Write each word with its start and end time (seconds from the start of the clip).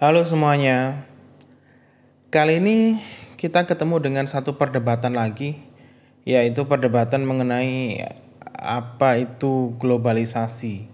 Halo 0.00 0.24
semuanya. 0.24 1.04
Kali 2.32 2.56
ini 2.56 3.04
kita 3.36 3.68
ketemu 3.68 4.00
dengan 4.00 4.24
satu 4.24 4.56
perdebatan 4.56 5.12
lagi, 5.12 5.60
yaitu 6.24 6.64
perdebatan 6.64 7.28
mengenai 7.28 8.08
apa 8.56 9.20
itu 9.20 9.76
globalisasi. 9.76 10.88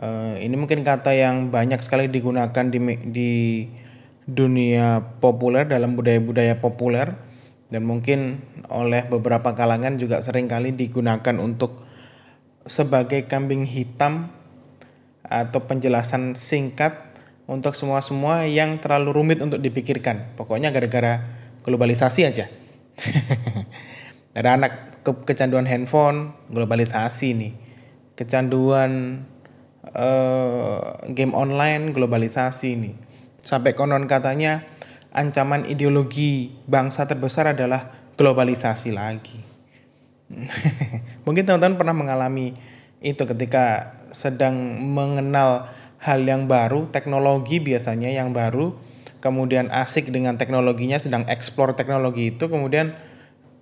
Uh, 0.00 0.32
ini 0.40 0.56
mungkin 0.56 0.80
kata 0.80 1.12
yang 1.12 1.52
banyak 1.52 1.76
sekali 1.84 2.08
digunakan 2.08 2.64
di, 2.72 2.80
di 3.04 3.32
dunia 4.24 5.20
populer 5.20 5.68
dalam 5.68 5.92
budaya-budaya 5.92 6.56
populer 6.56 7.20
dan 7.68 7.84
mungkin 7.84 8.40
oleh 8.72 9.04
beberapa 9.12 9.52
kalangan 9.52 10.00
juga 10.00 10.24
sering 10.24 10.48
kali 10.48 10.72
digunakan 10.72 11.36
untuk 11.36 11.84
sebagai 12.64 13.28
kambing 13.28 13.68
hitam 13.68 14.32
atau 15.20 15.68
penjelasan 15.68 16.32
singkat 16.32 17.05
untuk 17.46 17.78
semua-semua 17.78 18.46
yang 18.50 18.82
terlalu 18.82 19.22
rumit 19.22 19.38
untuk 19.38 19.62
dipikirkan. 19.62 20.34
Pokoknya 20.34 20.74
gara-gara 20.74 21.22
globalisasi 21.62 22.26
aja. 22.26 22.50
Ada 24.38 24.58
anak 24.58 24.72
ke 25.06 25.10
kecanduan 25.22 25.64
handphone, 25.64 26.34
globalisasi 26.50 27.28
nih. 27.38 27.52
Kecanduan 28.18 29.22
uh, 29.94 30.98
game 31.14 31.32
online, 31.32 31.94
globalisasi 31.94 32.74
nih. 32.74 32.94
Sampai 33.46 33.78
konon 33.78 34.10
katanya 34.10 34.66
ancaman 35.14 35.70
ideologi 35.70 36.50
bangsa 36.66 37.06
terbesar 37.06 37.54
adalah 37.54 38.10
globalisasi 38.18 38.90
lagi. 38.90 39.38
Mungkin 41.24 41.46
teman-teman 41.46 41.78
pernah 41.78 41.94
mengalami 41.94 42.58
itu 42.98 43.22
ketika 43.22 43.94
sedang 44.10 44.82
mengenal 44.82 45.70
hal 46.00 46.20
yang 46.24 46.46
baru, 46.46 46.88
teknologi 46.92 47.60
biasanya 47.60 48.12
yang 48.12 48.36
baru, 48.36 48.76
kemudian 49.24 49.72
asik 49.72 50.12
dengan 50.12 50.36
teknologinya, 50.36 51.00
sedang 51.00 51.24
eksplor 51.26 51.74
teknologi 51.74 52.36
itu, 52.36 52.46
kemudian 52.46 52.94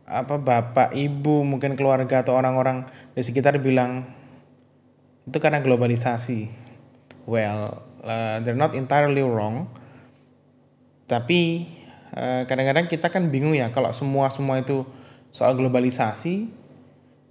apa 0.05 0.37
bapak, 0.37 0.93
ibu, 0.93 1.47
mungkin 1.47 1.79
keluarga 1.79 2.21
atau 2.21 2.37
orang-orang 2.37 2.85
di 3.17 3.25
sekitar 3.25 3.57
bilang 3.61 4.05
itu 5.25 5.39
karena 5.41 5.65
globalisasi. 5.65 6.53
Well, 7.25 7.81
uh, 8.05 8.45
they're 8.45 8.59
not 8.59 8.77
entirely 8.77 9.25
wrong. 9.25 9.73
Tapi 11.09 11.69
uh, 12.13 12.45
kadang-kadang 12.45 12.89
kita 12.89 13.09
kan 13.09 13.33
bingung 13.33 13.57
ya 13.57 13.73
kalau 13.73 13.93
semua 13.97 14.29
semua 14.29 14.61
itu 14.61 14.85
soal 15.33 15.57
globalisasi. 15.57 16.53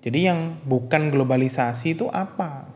Jadi 0.04 0.20
yang 0.28 0.60
bukan 0.66 1.14
globalisasi 1.14 1.96
itu 1.96 2.10
apa? 2.10 2.73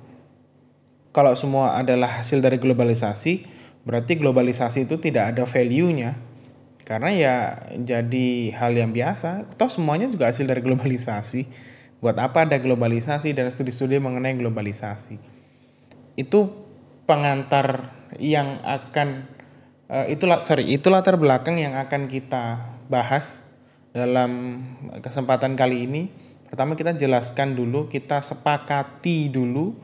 Kalau 1.16 1.34
semua 1.34 1.80
adalah 1.80 2.22
hasil 2.22 2.44
dari 2.44 2.62
globalisasi, 2.62 3.48
berarti 3.88 4.20
globalisasi 4.20 4.86
itu 4.86 5.00
tidak 5.00 5.36
ada 5.36 5.44
value-nya. 5.48 6.20
Karena 6.88 7.12
ya 7.12 7.36
jadi 7.76 8.56
hal 8.56 8.72
yang 8.76 8.96
biasa, 8.96 9.44
toh 9.60 9.68
semuanya 9.68 10.08
juga 10.08 10.32
hasil 10.32 10.48
dari 10.48 10.64
globalisasi. 10.64 11.48
Buat 12.00 12.22
apa 12.22 12.46
ada 12.46 12.56
globalisasi 12.62 13.34
dan 13.34 13.52
studi-studi 13.52 14.00
mengenai 14.00 14.38
globalisasi? 14.38 15.20
Itu 16.16 16.54
pengantar 17.10 17.92
yang 18.22 18.64
akan 18.64 19.28
uh, 19.92 20.06
itulah 20.08 20.44
sorry 20.48 20.68
itu 20.72 20.88
latar 20.88 21.20
belakang 21.20 21.60
yang 21.60 21.76
akan 21.76 22.08
kita 22.08 22.72
bahas 22.88 23.44
dalam 23.92 24.64
kesempatan 25.02 25.58
kali 25.58 25.90
ini. 25.90 26.04
Pertama 26.48 26.80
kita 26.80 26.96
jelaskan 26.96 27.60
dulu, 27.60 27.92
kita 27.92 28.24
sepakati 28.24 29.28
dulu 29.28 29.76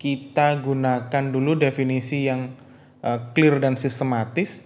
kita 0.00 0.56
gunakan 0.64 1.24
dulu 1.28 1.60
definisi 1.60 2.24
yang 2.24 2.56
uh, 3.04 3.36
clear 3.36 3.60
dan 3.60 3.76
sistematis 3.76 4.64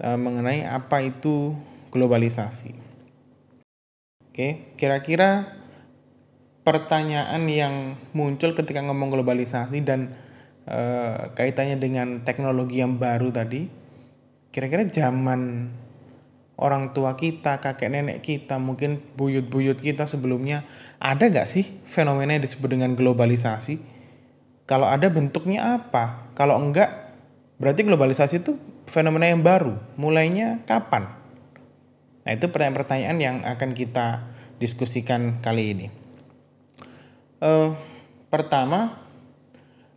uh, 0.00 0.16
mengenai 0.16 0.64
apa 0.64 1.04
itu 1.04 1.52
globalisasi. 1.92 2.72
Oke, 4.24 4.72
kira-kira 4.80 5.60
pertanyaan 6.64 7.44
yang 7.44 8.00
muncul 8.16 8.56
ketika 8.56 8.80
ngomong 8.80 9.12
globalisasi 9.12 9.84
dan 9.84 10.16
uh, 10.64 11.28
kaitannya 11.36 11.76
dengan 11.76 12.24
teknologi 12.24 12.80
yang 12.80 12.96
baru 12.96 13.28
tadi, 13.28 13.68
kira-kira 14.48 14.88
zaman 14.88 15.68
orang 16.56 16.96
tua 16.96 17.20
kita, 17.20 17.60
kakek 17.60 17.92
nenek 17.92 18.24
kita, 18.24 18.56
mungkin 18.56 18.96
buyut-buyut 19.12 19.76
kita 19.76 20.08
sebelumnya, 20.08 20.64
ada 20.96 21.28
nggak 21.28 21.48
sih 21.48 21.68
fenomena 21.84 22.32
yang 22.32 22.48
disebut 22.48 22.80
dengan 22.80 22.96
globalisasi? 22.96 23.99
Kalau 24.70 24.86
ada 24.86 25.10
bentuknya 25.10 25.82
apa? 25.82 26.30
Kalau 26.38 26.54
enggak, 26.54 27.10
berarti 27.58 27.82
globalisasi 27.82 28.38
itu 28.38 28.54
fenomena 28.86 29.26
yang 29.26 29.42
baru. 29.42 29.74
Mulainya 29.98 30.62
kapan? 30.62 31.10
Nah, 32.22 32.30
itu 32.38 32.46
pertanyaan-pertanyaan 32.46 33.18
yang 33.18 33.36
akan 33.42 33.74
kita 33.74 34.30
diskusikan 34.62 35.42
kali 35.42 35.74
ini. 35.74 35.86
Uh, 37.42 37.74
pertama, 38.30 39.02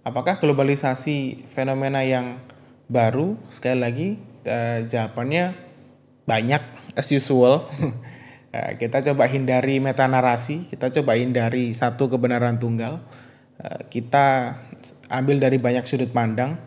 apakah 0.01 0.41
globalisasi 0.41 1.45
fenomena 1.53 2.01
yang 2.01 2.41
baru? 2.90 3.38
Sekali 3.53 3.78
lagi, 3.78 4.09
uh, 4.50 4.90
jawabannya 4.90 5.53
banyak 6.25 6.63
as 6.97 7.13
usual. 7.13 7.69
uh, 8.50 8.73
kita 8.81 9.05
coba 9.05 9.29
hindari 9.29 9.78
meta 9.78 10.09
narasi, 10.09 10.66
kita 10.66 10.90
coba 10.90 11.13
hindari 11.13 11.78
satu 11.78 12.09
kebenaran 12.09 12.57
tunggal 12.57 13.05
Eh, 13.05 13.22
kita 13.90 14.58
ambil 15.14 15.38
dari 15.38 15.62
banyak 15.62 15.86
sudut 15.86 16.09
pandang. 16.09 16.58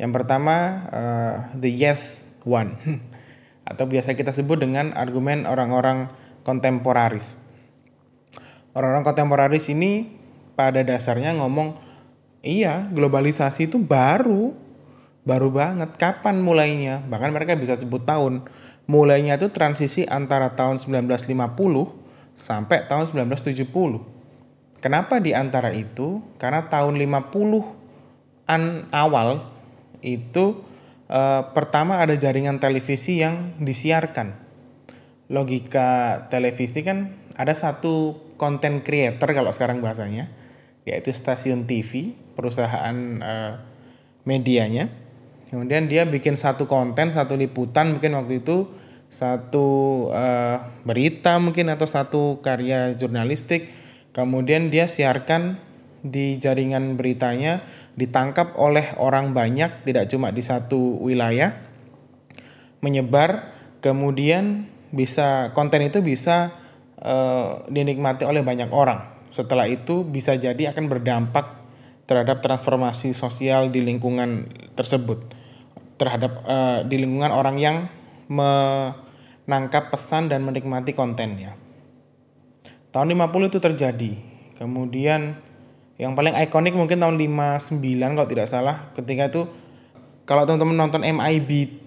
Yang 0.00 0.12
pertama, 0.16 0.56
uh, 0.88 1.34
the 1.58 1.68
yes 1.68 2.24
one, 2.46 2.78
atau 3.70 3.84
biasa 3.84 4.16
kita 4.16 4.32
sebut 4.32 4.56
dengan 4.62 4.96
argumen 4.96 5.44
orang-orang 5.44 6.08
kontemporaris. 6.40 7.36
Orang-orang 8.72 9.04
kontemporaris 9.04 9.68
ini 9.68 10.08
pada 10.56 10.80
dasarnya 10.80 11.36
ngomong, 11.36 11.76
iya 12.40 12.88
globalisasi 12.88 13.68
itu 13.68 13.76
baru, 13.76 14.56
baru 15.26 15.52
banget. 15.52 16.00
Kapan 16.00 16.40
mulainya? 16.40 17.04
Bahkan 17.04 17.30
mereka 17.34 17.58
bisa 17.58 17.76
sebut 17.76 18.06
tahun. 18.06 18.48
Mulainya 18.88 19.36
itu 19.36 19.52
transisi 19.52 20.08
antara 20.08 20.56
tahun 20.56 20.80
1950 20.80 21.28
sampai 22.34 22.88
tahun 22.88 23.12
1970 23.12 24.19
Kenapa 24.80 25.20
di 25.20 25.36
antara 25.36 25.76
itu? 25.76 26.24
Karena 26.40 26.72
tahun 26.72 26.96
50-an 26.96 28.88
awal 28.88 29.44
itu 30.00 30.64
eh, 31.12 31.42
pertama 31.52 32.00
ada 32.00 32.16
jaringan 32.16 32.56
televisi 32.56 33.20
yang 33.20 33.60
disiarkan. 33.60 34.40
Logika 35.28 36.26
televisi 36.32 36.80
kan 36.80 37.12
ada 37.36 37.52
satu 37.52 38.18
konten 38.40 38.80
creator 38.80 39.30
kalau 39.36 39.52
sekarang 39.52 39.84
bahasanya, 39.84 40.32
yaitu 40.88 41.12
stasiun 41.12 41.68
TV, 41.68 42.16
perusahaan 42.32 42.96
eh, 43.20 43.54
medianya. 44.24 44.88
Kemudian 45.52 45.92
dia 45.92 46.08
bikin 46.08 46.40
satu 46.40 46.64
konten, 46.64 47.12
satu 47.12 47.36
liputan 47.36 48.00
mungkin 48.00 48.16
waktu 48.16 48.40
itu 48.40 48.64
satu 49.12 50.08
eh, 50.08 50.56
berita 50.88 51.36
mungkin 51.36 51.68
atau 51.68 51.84
satu 51.84 52.40
karya 52.40 52.96
jurnalistik 52.96 53.79
Kemudian 54.10 54.74
dia 54.74 54.90
siarkan 54.90 55.62
di 56.00 56.40
jaringan 56.40 56.96
beritanya 56.96 57.62
ditangkap 57.94 58.56
oleh 58.56 58.96
orang 58.96 59.36
banyak 59.36 59.84
tidak 59.84 60.08
cuma 60.08 60.32
di 60.32 60.40
satu 60.40 60.96
wilayah 60.96 61.60
menyebar 62.80 63.52
kemudian 63.84 64.64
bisa 64.90 65.52
konten 65.52 65.84
itu 65.84 66.00
bisa 66.00 66.56
uh, 66.98 67.62
dinikmati 67.68 68.24
oleh 68.24 68.40
banyak 68.40 68.72
orang. 68.72 69.06
Setelah 69.30 69.70
itu 69.70 70.02
bisa 70.02 70.34
jadi 70.34 70.74
akan 70.74 70.90
berdampak 70.90 71.60
terhadap 72.10 72.42
transformasi 72.42 73.14
sosial 73.14 73.70
di 73.70 73.84
lingkungan 73.84 74.50
tersebut 74.74 75.22
terhadap 75.94 76.42
uh, 76.42 76.82
di 76.82 76.98
lingkungan 76.98 77.30
orang 77.30 77.56
yang 77.60 77.76
menangkap 78.26 79.94
pesan 79.94 80.26
dan 80.26 80.42
menikmati 80.42 80.90
kontennya 80.90 81.54
Tahun 82.90 83.06
50 83.06 83.50
itu 83.50 83.58
terjadi. 83.62 84.12
Kemudian 84.58 85.38
yang 86.00 86.16
paling 86.16 86.32
ikonik 86.32 86.74
mungkin 86.74 86.98
tahun 86.98 87.16
59 87.20 87.78
kalau 88.16 88.28
tidak 88.28 88.48
salah. 88.50 88.90
Ketika 88.96 89.30
itu 89.30 89.46
kalau 90.26 90.46
teman-teman 90.46 90.76
nonton 90.88 91.02
MIB 91.02 91.80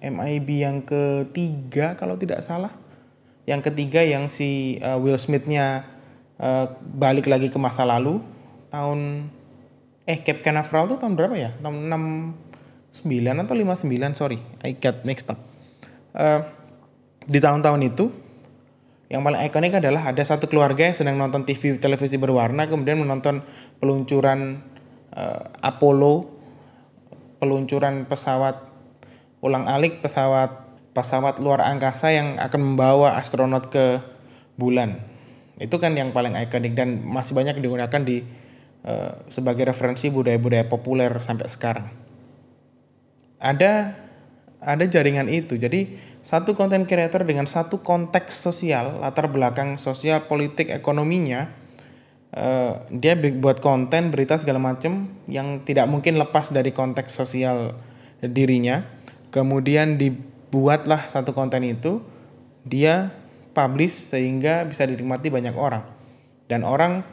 MIB 0.00 0.48
yang 0.60 0.84
ketiga 0.84 1.96
kalau 1.96 2.14
tidak 2.20 2.44
salah. 2.44 2.72
Yang 3.46 3.70
ketiga 3.72 4.02
yang 4.02 4.26
si 4.26 4.82
uh, 4.82 4.98
Will 4.98 5.18
Smith-nya 5.18 5.86
uh, 6.38 6.66
balik 6.82 7.30
lagi 7.30 7.48
ke 7.48 7.58
masa 7.58 7.86
lalu. 7.86 8.18
Tahun 8.70 9.30
eh 10.06 10.18
Cape 10.22 10.42
Canaveral 10.42 10.90
tuh 10.90 10.98
tahun 10.98 11.14
berapa 11.14 11.34
ya? 11.38 11.50
Tahun 11.62 11.76
69 13.02 13.02
atau 13.46 13.54
59 13.54 14.18
sorry. 14.18 14.38
I 14.62 14.74
got 14.76 15.06
mixed 15.06 15.30
up. 15.30 15.38
Uh, 16.16 16.42
di 17.26 17.38
tahun-tahun 17.38 17.80
itu 17.86 18.10
yang 19.06 19.22
paling 19.22 19.38
ikonik 19.46 19.78
adalah 19.78 20.10
ada 20.10 20.22
satu 20.26 20.50
keluarga 20.50 20.82
yang 20.82 20.96
sedang 20.96 21.14
nonton 21.14 21.46
TV 21.46 21.78
televisi 21.78 22.18
berwarna 22.18 22.66
kemudian 22.66 22.98
menonton 22.98 23.38
peluncuran 23.78 24.66
uh, 25.14 25.46
Apollo, 25.62 26.26
peluncuran 27.38 28.10
pesawat 28.10 28.66
ulang-alik 29.38 30.02
pesawat 30.02 30.66
pesawat 30.90 31.38
luar 31.38 31.62
angkasa 31.62 32.10
yang 32.10 32.34
akan 32.40 32.74
membawa 32.74 33.14
astronot 33.20 33.70
ke 33.70 34.02
bulan. 34.58 34.98
Itu 35.60 35.78
kan 35.78 35.94
yang 35.94 36.10
paling 36.10 36.34
ikonik 36.34 36.74
dan 36.74 37.04
masih 37.06 37.36
banyak 37.36 37.62
digunakan 37.62 38.00
di 38.02 38.26
uh, 38.82 39.22
sebagai 39.30 39.70
referensi 39.70 40.10
budaya-budaya 40.10 40.66
populer 40.66 41.14
sampai 41.22 41.46
sekarang. 41.46 41.86
Ada 43.38 44.02
ada 44.58 44.84
jaringan 44.88 45.30
itu. 45.30 45.54
Jadi 45.54 45.94
satu 46.26 46.58
konten 46.58 46.90
creator 46.90 47.22
dengan 47.22 47.46
satu 47.46 47.86
konteks 47.86 48.34
sosial, 48.34 48.98
latar 48.98 49.30
belakang 49.30 49.78
sosial, 49.78 50.26
politik, 50.26 50.74
ekonominya, 50.74 51.54
uh, 52.34 52.82
dia 52.90 53.14
buat 53.14 53.62
konten 53.62 54.10
berita 54.10 54.34
segala 54.34 54.58
macam 54.58 55.06
yang 55.30 55.62
tidak 55.62 55.86
mungkin 55.86 56.18
lepas 56.18 56.50
dari 56.50 56.74
konteks 56.74 57.14
sosial 57.14 57.78
dirinya. 58.18 58.82
Kemudian 59.30 60.02
di 60.02 60.10
buatlah 60.50 61.06
satu 61.06 61.30
konten 61.30 61.62
itu 61.62 62.02
dia 62.66 63.14
publish 63.54 64.10
sehingga 64.10 64.66
bisa 64.66 64.82
dinikmati 64.82 65.30
banyak 65.30 65.54
orang 65.54 65.86
dan 66.50 66.66
orang 66.66 67.06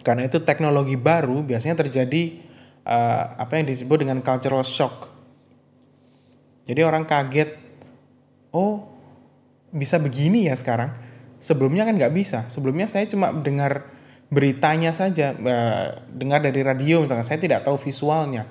karena 0.00 0.28
itu 0.28 0.40
teknologi 0.44 0.96
baru 0.96 1.44
biasanya 1.44 1.76
terjadi 1.84 2.40
uh, 2.88 3.36
apa 3.36 3.60
yang 3.60 3.66
disebut 3.68 4.06
dengan 4.06 4.20
cultural 4.20 4.62
shock 4.62 5.08
jadi 6.68 6.86
orang 6.86 7.06
kaget 7.06 7.65
oh 8.56 8.88
bisa 9.68 10.00
begini 10.00 10.48
ya 10.48 10.56
sekarang? 10.56 10.96
Sebelumnya 11.44 11.84
kan 11.84 12.00
nggak 12.00 12.14
bisa. 12.16 12.48
Sebelumnya 12.48 12.88
saya 12.88 13.04
cuma 13.04 13.28
dengar 13.36 13.92
beritanya 14.32 14.90
saja 14.90 15.36
uh, 15.36 16.02
dengar 16.10 16.42
dari 16.42 16.64
radio 16.64 17.04
misalnya 17.04 17.28
saya 17.28 17.36
tidak 17.36 17.68
tahu 17.68 17.76
visualnya. 17.76 18.48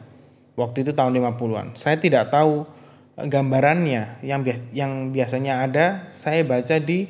Waktu 0.56 0.88
itu 0.88 0.92
tahun 0.96 1.18
50-an 1.18 1.74
saya 1.74 1.98
tidak 1.98 2.30
tahu 2.30 2.69
gambarannya. 3.18 4.22
Yang 4.22 4.40
bias 4.46 4.62
yang 4.72 4.92
biasanya 5.10 5.66
ada 5.66 5.86
saya 6.13 6.46
baca 6.46 6.78
di 6.78 7.10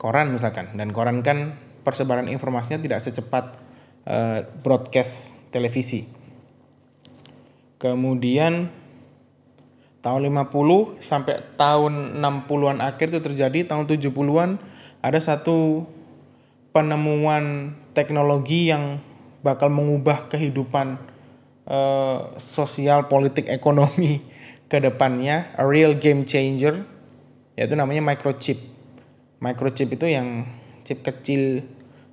koran 0.00 0.32
misalkan. 0.32 0.72
Dan 0.74 0.90
koran 0.90 1.20
kan 1.20 1.54
persebaran 1.84 2.26
informasinya 2.32 2.80
tidak 2.80 3.04
secepat 3.04 3.44
uh, 4.08 4.48
broadcast 4.64 5.36
televisi. 5.52 6.08
Kemudian 7.78 8.81
tahun 10.02 10.34
50 10.34 10.98
sampai 10.98 11.54
tahun 11.54 12.18
60-an 12.18 12.82
akhir 12.82 13.14
itu 13.14 13.20
terjadi 13.22 13.70
tahun 13.70 13.86
70-an 13.86 14.58
ada 14.98 15.18
satu 15.22 15.86
penemuan 16.74 17.74
teknologi 17.94 18.68
yang 18.68 18.98
bakal 19.46 19.70
mengubah 19.70 20.26
kehidupan 20.26 20.98
uh, 21.70 22.34
sosial 22.38 23.06
politik 23.06 23.46
ekonomi 23.46 24.22
ke 24.70 24.82
depannya 24.82 25.54
a 25.54 25.62
real 25.62 25.94
game 25.94 26.26
changer 26.26 26.82
yaitu 27.54 27.76
namanya 27.76 28.00
microchip. 28.00 28.58
Microchip 29.38 29.92
itu 29.92 30.06
yang 30.08 30.48
chip 30.82 31.04
kecil 31.04 31.62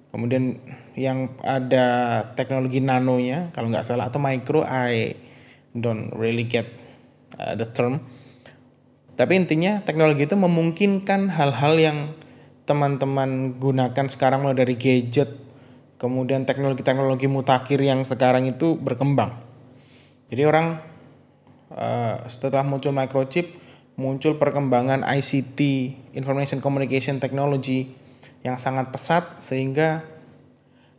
kemudian 0.09 0.57
yang 0.97 1.31
ada 1.45 2.21
teknologi 2.33 2.81
nanonya 2.81 3.53
kalau 3.53 3.69
nggak 3.69 3.85
salah 3.85 4.09
atau 4.09 4.19
micro 4.19 4.65
I 4.65 5.15
don't 5.77 6.11
really 6.17 6.43
get 6.43 6.67
uh, 7.37 7.53
the 7.53 7.67
term. 7.69 8.01
Tapi 9.13 9.35
intinya 9.35 9.83
teknologi 9.83 10.25
itu 10.25 10.39
memungkinkan 10.39 11.29
hal-hal 11.35 11.75
yang 11.75 11.97
teman-teman 12.63 13.59
gunakan 13.59 14.05
sekarang 14.07 14.45
mulai 14.45 14.55
dari 14.55 14.79
gadget, 14.79 15.35
kemudian 15.99 16.47
teknologi-teknologi 16.47 17.27
mutakhir 17.27 17.83
yang 17.83 18.07
sekarang 18.07 18.47
itu 18.47 18.79
berkembang. 18.79 19.35
Jadi 20.29 20.45
orang 20.45 20.79
Eh, 21.69 22.17
setelah 22.33 22.65
muncul 22.65 22.89
microchip 22.89 23.53
muncul 23.93 24.41
perkembangan 24.41 25.05
ICT 25.05 25.59
information 26.17 26.65
communication 26.65 27.21
technology 27.21 27.93
yang 28.41 28.57
sangat 28.57 28.89
pesat 28.89 29.37
sehingga 29.37 30.01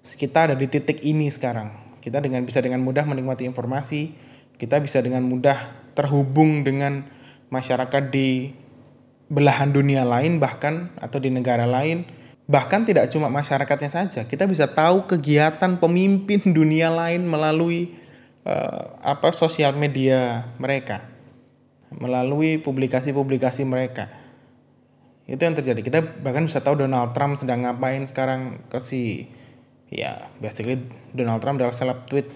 kita 0.06 0.46
ada 0.46 0.54
di 0.54 0.70
titik 0.70 1.02
ini 1.02 1.26
sekarang 1.26 1.74
kita 1.98 2.22
dengan 2.22 2.46
bisa 2.46 2.62
dengan 2.62 2.78
mudah 2.86 3.02
menikmati 3.02 3.50
informasi 3.50 4.14
kita 4.62 4.78
bisa 4.78 5.02
dengan 5.02 5.26
mudah 5.26 5.79
terhubung 5.94 6.62
dengan 6.62 7.06
masyarakat 7.50 8.10
di 8.10 8.54
belahan 9.30 9.70
dunia 9.70 10.02
lain 10.02 10.42
bahkan 10.42 10.90
atau 10.98 11.22
di 11.22 11.30
negara 11.30 11.62
lain 11.62 12.02
bahkan 12.50 12.82
tidak 12.82 13.06
cuma 13.14 13.30
masyarakatnya 13.30 13.90
saja. 13.90 14.20
Kita 14.26 14.50
bisa 14.50 14.66
tahu 14.66 15.06
kegiatan 15.06 15.78
pemimpin 15.78 16.42
dunia 16.58 16.90
lain 16.90 17.22
melalui 17.22 17.94
uh, 18.42 18.98
apa 18.98 19.30
sosial 19.30 19.78
media 19.78 20.50
mereka. 20.58 21.06
Melalui 21.94 22.58
publikasi-publikasi 22.58 23.62
mereka. 23.66 24.10
Itu 25.30 25.46
yang 25.46 25.54
terjadi. 25.54 25.78
Kita 25.78 25.98
bahkan 26.02 26.50
bisa 26.50 26.58
tahu 26.58 26.82
Donald 26.82 27.14
Trump 27.14 27.38
sedang 27.38 27.62
ngapain 27.62 28.02
sekarang 28.10 28.66
ke 28.66 28.82
si 28.82 29.30
ya 29.90 30.30
basically 30.42 30.86
Donald 31.14 31.42
Trump 31.42 31.58
adalah 31.58 31.74
seleb 31.74 32.06
tweet 32.06 32.30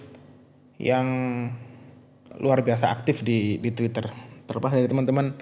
yang 0.79 1.07
luar 2.39 2.63
biasa 2.63 2.91
aktif 2.91 3.21
di 3.21 3.59
di 3.59 3.69
Twitter. 3.71 4.09
Terlepas 4.45 4.71
dari 4.75 4.85
teman-teman 4.85 5.35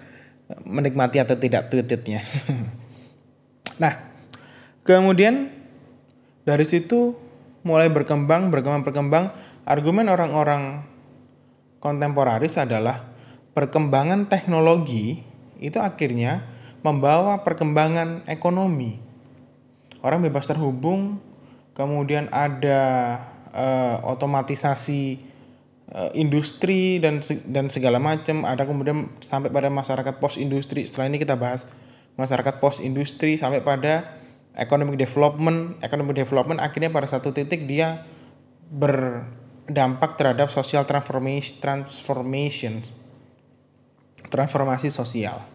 menikmati 0.63 1.18
atau 1.24 1.40
tidak 1.40 1.72
tweetnya 1.72 2.22
nah 3.81 4.12
kemudian 4.86 5.50
dari 6.44 6.68
situ 6.68 7.16
mulai 7.63 7.88
berkembang 7.88 8.51
berkembang 8.51 8.84
berkembang. 8.84 9.25
Argumen 9.63 10.12
orang-orang 10.12 10.84
kontemporaris 11.80 12.60
adalah 12.60 13.07
perkembangan 13.56 14.28
teknologi 14.28 15.24
itu 15.63 15.80
akhirnya 15.80 16.44
membawa 16.84 17.48
perkembangan 17.48 18.28
ekonomi. 18.28 19.00
Orang 20.04 20.19
bebas 20.19 20.51
terhubung, 20.51 21.24
kemudian 21.72 22.28
ada 22.28 22.81
uh, 23.56 24.04
otomatisasi 24.04 25.24
industri 26.18 26.98
dan 26.98 27.22
dan 27.45 27.69
segala 27.69 28.01
macam, 28.01 28.50
ada 28.50 28.66
kemudian 28.66 29.13
sampai 29.22 29.54
pada 29.54 29.69
masyarakat 29.69 30.18
post 30.18 30.42
industri. 30.42 30.90
Setelah 30.90 31.13
ini 31.13 31.22
kita 31.22 31.38
bahas 31.38 31.69
masyarakat 32.18 32.57
post 32.57 32.81
industri 32.81 33.38
sampai 33.38 33.62
pada 33.62 34.18
economic 34.57 34.98
development. 34.98 35.78
Economic 35.86 36.18
development 36.18 36.57
akhirnya 36.62 36.90
pada 36.90 37.06
satu 37.06 37.30
titik 37.30 37.69
dia 37.69 38.10
ber 38.74 39.25
dampak 39.69 40.19
terhadap 40.19 40.51
social 40.51 40.84
transformation 40.84 41.62
transformation 41.62 42.84
transformasi 44.34 44.89
sosial. 44.89 45.46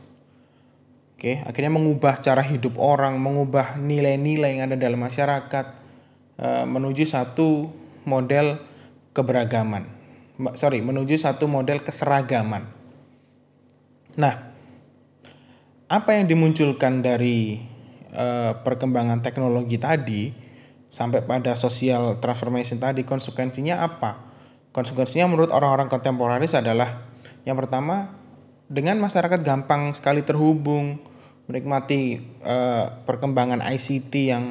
Oke, 1.19 1.43
akhirnya 1.43 1.75
mengubah 1.75 2.23
cara 2.23 2.47
hidup 2.47 2.79
orang, 2.79 3.19
mengubah 3.19 3.75
nilai-nilai 3.75 4.55
yang 4.55 4.71
ada 4.71 4.79
dalam 4.79 5.03
masyarakat 5.03 5.67
uh, 6.39 6.63
menuju 6.63 7.03
satu 7.03 7.75
model 8.07 8.63
keberagaman. 9.11 9.98
Sorry, 10.55 10.79
menuju 10.79 11.19
satu 11.19 11.51
model 11.51 11.83
keseragaman. 11.83 12.71
Nah, 14.15 14.35
apa 15.91 16.11
yang 16.15 16.31
dimunculkan 16.31 17.03
dari 17.03 17.59
uh, 18.15 18.55
perkembangan 18.63 19.19
teknologi 19.19 19.77
tadi? 19.79 20.49
sampai 20.89 21.25
pada 21.25 21.53
social 21.53 22.17
transformation 22.21 22.81
tadi 22.81 23.05
konsekuensinya 23.05 23.85
apa? 23.85 24.29
Konsekuensinya 24.73 25.29
menurut 25.29 25.53
orang-orang 25.53 25.89
kontemporaris 25.89 26.57
adalah 26.57 27.09
yang 27.45 27.57
pertama 27.57 28.13
dengan 28.69 29.01
masyarakat 29.01 29.41
gampang 29.41 29.97
sekali 29.97 30.21
terhubung, 30.21 31.01
menikmati 31.49 32.21
uh, 32.45 33.05
perkembangan 33.05 33.65
ICT 33.65 34.13
yang 34.29 34.45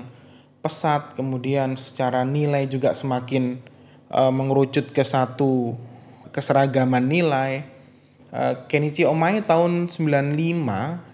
pesat, 0.61 1.13
kemudian 1.13 1.77
secara 1.77 2.25
nilai 2.25 2.65
juga 2.65 2.97
semakin 2.97 3.61
uh, 4.11 4.31
mengerucut 4.31 4.91
ke 4.91 5.03
satu 5.03 5.75
keseragaman 6.31 7.07
nilai. 7.07 7.65
Uh, 8.27 8.67
Kenichi 8.67 9.07
Omae 9.07 9.39
tahun 9.39 9.87
95 9.87 10.35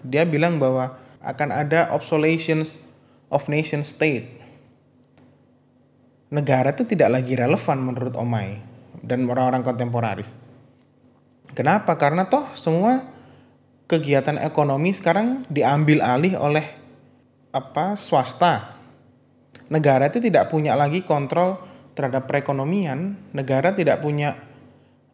dia 0.02 0.26
bilang 0.26 0.58
bahwa 0.58 0.98
akan 1.22 1.48
ada 1.54 1.88
obsolescence 1.94 2.74
of 3.30 3.46
nation 3.46 3.86
state 3.86 4.44
negara 6.34 6.74
itu 6.74 6.82
tidak 6.82 7.22
lagi 7.22 7.38
relevan 7.38 7.78
menurut 7.78 8.18
Omai 8.18 8.58
dan 9.06 9.22
orang-orang 9.30 9.62
kontemporaris. 9.62 10.34
Kenapa? 11.54 11.94
Karena 11.94 12.26
toh 12.26 12.50
semua 12.58 13.06
kegiatan 13.86 14.42
ekonomi 14.42 14.90
sekarang 14.90 15.46
diambil 15.46 16.02
alih 16.02 16.34
oleh 16.34 16.66
apa 17.54 17.94
swasta. 17.94 18.74
Negara 19.70 20.10
itu 20.10 20.18
tidak 20.18 20.50
punya 20.50 20.74
lagi 20.74 21.06
kontrol 21.06 21.62
terhadap 21.94 22.26
perekonomian. 22.30 23.16
Negara 23.32 23.74
tidak 23.74 24.02
punya 24.02 24.38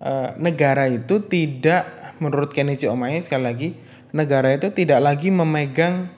uh, 0.01 0.37
negara 0.37 0.89
itu 0.89 1.23
tidak 1.25 2.17
menurut 2.21 2.53
Kenichi 2.53 2.89
Omae 2.89 3.21
sekali 3.21 3.45
lagi 3.45 3.69
negara 4.11 4.51
itu 4.51 4.75
tidak 4.75 5.01
lagi 5.01 5.31
memegang 5.31 6.11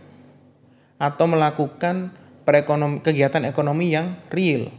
atau 0.96 1.28
melakukan 1.28 2.14
perekonom 2.42 3.04
kegiatan 3.04 3.44
ekonomi 3.44 3.92
yang 3.92 4.18
real 4.32 4.72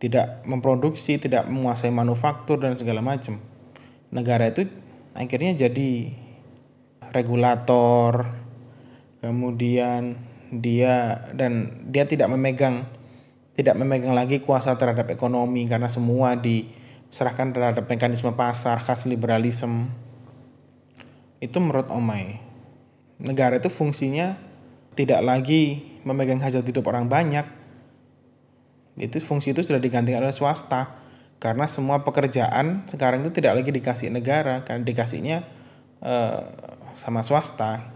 tidak 0.00 0.40
memproduksi, 0.48 1.20
tidak 1.20 1.44
menguasai 1.46 1.92
manufaktur 1.92 2.56
dan 2.56 2.74
segala 2.80 3.04
macam. 3.04 3.36
Negara 4.08 4.48
itu 4.48 4.64
akhirnya 5.12 5.68
jadi 5.68 6.16
regulator, 7.12 8.32
kemudian 9.20 10.16
dia 10.48 11.28
dan 11.36 11.84
dia 11.92 12.08
tidak 12.08 12.32
memegang 12.32 12.88
tidak 13.58 13.74
memegang 13.76 14.14
lagi 14.14 14.40
kuasa 14.40 14.78
terhadap 14.78 15.10
ekonomi 15.10 15.66
karena 15.66 15.90
semua 15.90 16.38
diserahkan 16.38 17.50
terhadap 17.50 17.84
mekanisme 17.90 18.30
pasar 18.32 18.78
khas 18.80 19.04
liberalisme. 19.04 19.90
Itu 21.40 21.58
menurut 21.58 21.88
Omai 21.88 22.40
negara 23.20 23.60
itu 23.60 23.68
fungsinya 23.68 24.40
tidak 24.96 25.20
lagi 25.20 25.84
memegang 26.02 26.40
hajat 26.40 26.64
hidup 26.64 26.88
orang 26.88 27.06
banyak. 27.06 27.44
Itu 29.00 29.20
fungsi 29.20 29.52
itu 29.56 29.64
sudah 29.64 29.80
digantikan 29.80 30.24
oleh 30.24 30.34
swasta 30.34 31.00
karena 31.40 31.64
semua 31.68 32.04
pekerjaan 32.04 32.84
sekarang 32.84 33.24
itu 33.24 33.32
tidak 33.32 33.60
lagi 33.60 33.72
dikasih 33.72 34.12
negara 34.12 34.60
karena 34.60 34.84
dikasihnya 34.84 35.38
uh, 36.04 36.40
sama 36.96 37.24
swasta 37.24 37.88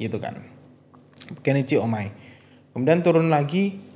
gitu 0.00 0.16
kan. 0.16 0.40
Kenichi 1.44 1.76
Omai 1.76 2.12
kemudian 2.72 3.04
turun 3.04 3.28
lagi 3.28 3.89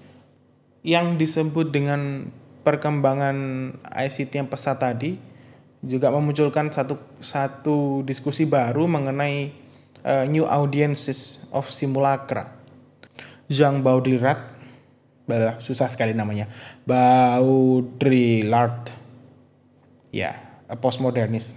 yang 0.84 1.16
disebut 1.16 1.72
dengan 1.72 2.28
perkembangan 2.60 3.72
ICT 3.88 4.44
yang 4.44 4.52
pesat 4.52 4.76
tadi 4.76 5.16
juga 5.84 6.08
memunculkan 6.12 6.72
satu 6.72 6.96
satu 7.20 8.00
diskusi 8.04 8.48
baru 8.48 8.88
mengenai 8.88 9.52
uh, 10.04 10.24
new 10.28 10.44
audiences 10.44 11.48
of 11.52 11.70
simulacra. 11.72 12.52
Jean 13.48 13.82
Baudrillard 13.84 14.38
bah, 15.28 15.60
susah 15.60 15.88
sekali 15.88 16.12
namanya. 16.12 16.48
Baudrillard. 16.88 18.92
Ya, 20.14 20.38
yeah, 20.68 20.76
postmodernis. 20.78 21.54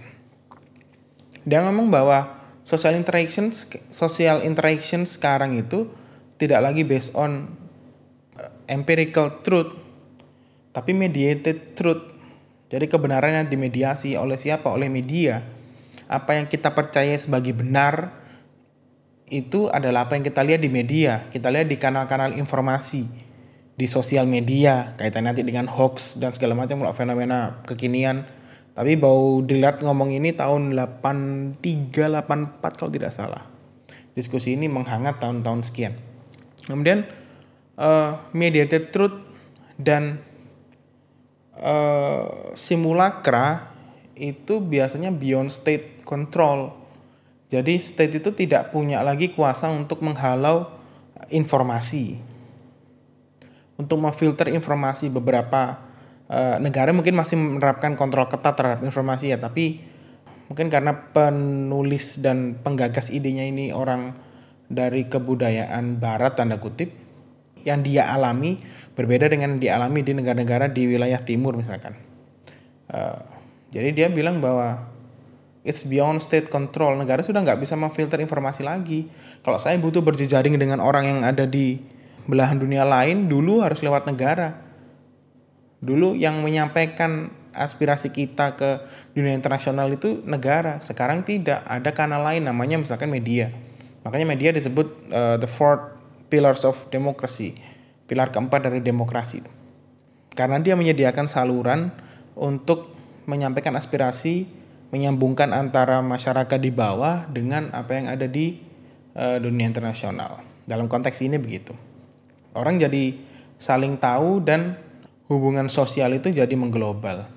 Dia 1.48 1.64
ngomong 1.64 1.88
bahwa 1.88 2.36
social 2.68 2.92
interaction 2.98 3.48
social 3.88 4.44
interaction 4.44 5.08
sekarang 5.08 5.56
itu 5.56 5.88
tidak 6.36 6.60
lagi 6.60 6.84
based 6.84 7.16
on 7.16 7.48
empirical 8.68 9.42
truth 9.42 9.74
tapi 10.70 10.94
mediated 10.94 11.74
truth. 11.74 12.14
Jadi 12.68 12.86
kebenaran 12.86 13.34
yang 13.34 13.48
dimediasi 13.48 14.14
oleh 14.14 14.36
siapa? 14.38 14.70
Oleh 14.70 14.92
media. 14.92 15.42
Apa 16.06 16.38
yang 16.38 16.46
kita 16.46 16.70
percaya 16.76 17.16
sebagai 17.16 17.56
benar 17.56 18.14
itu 19.28 19.68
adalah 19.68 20.06
apa 20.06 20.14
yang 20.14 20.24
kita 20.24 20.44
lihat 20.44 20.60
di 20.62 20.70
media. 20.70 21.26
Kita 21.32 21.50
lihat 21.50 21.66
di 21.66 21.80
kanal-kanal 21.80 22.36
informasi 22.36 23.08
di 23.78 23.86
sosial 23.86 24.26
media 24.26 24.98
kaitan 24.98 25.30
nanti 25.30 25.46
dengan 25.46 25.70
hoax 25.70 26.18
dan 26.18 26.34
segala 26.34 26.58
macam 26.58 26.82
fenomena 26.90 27.62
kekinian 27.62 28.26
tapi 28.74 28.98
bau 28.98 29.38
dilihat 29.38 29.82
ngomong 29.86 30.14
ini 30.14 30.34
tahun 30.34 30.74
83 30.74 31.58
84 31.94 32.78
kalau 32.78 32.90
tidak 32.94 33.10
salah. 33.10 33.42
Diskusi 34.14 34.54
ini 34.54 34.66
menghangat 34.66 35.18
tahun-tahun 35.18 35.66
sekian. 35.66 35.98
Kemudian 36.66 37.06
uh, 37.78 38.18
mediated 38.34 38.90
truth 38.90 39.14
dan 39.78 40.18
uh, 41.54 42.52
simulacra 42.58 43.70
itu 44.18 44.58
biasanya 44.58 45.14
beyond 45.14 45.54
state 45.54 46.02
control. 46.02 46.74
Jadi 47.48 47.80
state 47.80 48.20
itu 48.20 48.34
tidak 48.34 48.74
punya 48.74 49.00
lagi 49.00 49.32
kuasa 49.32 49.72
untuk 49.72 50.04
menghalau 50.04 50.68
informasi. 51.32 52.20
Untuk 53.78 54.02
memfilter 54.02 54.50
informasi 54.50 55.06
beberapa 55.08 55.78
uh, 56.28 56.58
negara 56.58 56.90
mungkin 56.90 57.14
masih 57.14 57.38
menerapkan 57.38 57.94
kontrol 57.94 58.26
ketat 58.26 58.58
terhadap 58.58 58.82
informasi 58.82 59.30
ya, 59.32 59.38
tapi 59.38 59.80
mungkin 60.50 60.66
karena 60.68 60.92
penulis 61.14 62.18
dan 62.18 62.58
penggagas 62.58 63.08
idenya 63.14 63.46
ini 63.46 63.70
orang 63.70 64.18
dari 64.68 65.08
kebudayaan 65.08 65.96
barat 65.96 66.36
tanda 66.36 66.60
kutip 66.60 67.07
yang 67.68 67.84
dia 67.84 68.08
alami 68.08 68.56
berbeda 68.96 69.28
dengan 69.30 69.54
yang 69.54 69.62
dialami 69.62 70.00
di 70.02 70.12
negara-negara 70.16 70.72
di 70.72 70.88
wilayah 70.88 71.20
timur 71.22 71.54
misalkan. 71.54 71.94
Uh, 72.88 73.20
jadi 73.68 73.92
dia 73.92 74.08
bilang 74.08 74.40
bahwa 74.40 74.88
it's 75.68 75.84
beyond 75.84 76.24
state 76.24 76.48
control. 76.48 76.96
Negara 76.96 77.20
sudah 77.20 77.44
nggak 77.44 77.60
bisa 77.60 77.76
memfilter 77.76 78.18
informasi 78.24 78.64
lagi. 78.64 79.06
Kalau 79.44 79.60
saya 79.60 79.76
butuh 79.76 80.00
berjejaring 80.00 80.56
dengan 80.56 80.80
orang 80.80 81.04
yang 81.04 81.20
ada 81.22 81.44
di 81.44 81.76
belahan 82.24 82.56
dunia 82.56 82.88
lain, 82.88 83.28
dulu 83.28 83.60
harus 83.60 83.84
lewat 83.84 84.08
negara. 84.08 84.56
Dulu 85.84 86.16
yang 86.16 86.40
menyampaikan 86.40 87.30
aspirasi 87.52 88.10
kita 88.10 88.56
ke 88.56 88.82
dunia 89.12 89.36
internasional 89.36 89.90
itu 89.92 90.24
negara. 90.24 90.80
Sekarang 90.80 91.22
tidak, 91.22 91.62
ada 91.68 91.90
kanal 91.92 92.24
lain 92.24 92.48
namanya 92.48 92.80
misalkan 92.80 93.12
media. 93.12 93.52
Makanya 94.06 94.26
media 94.26 94.50
disebut 94.54 94.88
uh, 95.12 95.36
the 95.36 95.50
fourth 95.50 95.97
pillars 96.28 96.64
of 96.64 96.76
democracy. 96.92 97.56
Pilar 98.08 98.32
keempat 98.32 98.68
dari 98.68 98.80
demokrasi. 98.80 99.44
Karena 100.32 100.56
dia 100.62 100.78
menyediakan 100.78 101.28
saluran 101.28 101.92
untuk 102.38 102.94
menyampaikan 103.28 103.76
aspirasi, 103.76 104.48
menyambungkan 104.88 105.52
antara 105.52 106.00
masyarakat 106.00 106.56
di 106.56 106.72
bawah 106.72 107.28
dengan 107.28 107.68
apa 107.76 107.92
yang 107.98 108.06
ada 108.08 108.24
di 108.24 108.56
uh, 109.12 109.36
dunia 109.36 109.68
internasional. 109.68 110.40
Dalam 110.64 110.88
konteks 110.88 111.20
ini 111.20 111.36
begitu. 111.36 111.76
Orang 112.56 112.80
jadi 112.80 113.18
saling 113.60 114.00
tahu 114.00 114.40
dan 114.40 114.80
hubungan 115.28 115.68
sosial 115.68 116.16
itu 116.16 116.32
jadi 116.32 116.54
mengglobal. 116.56 117.28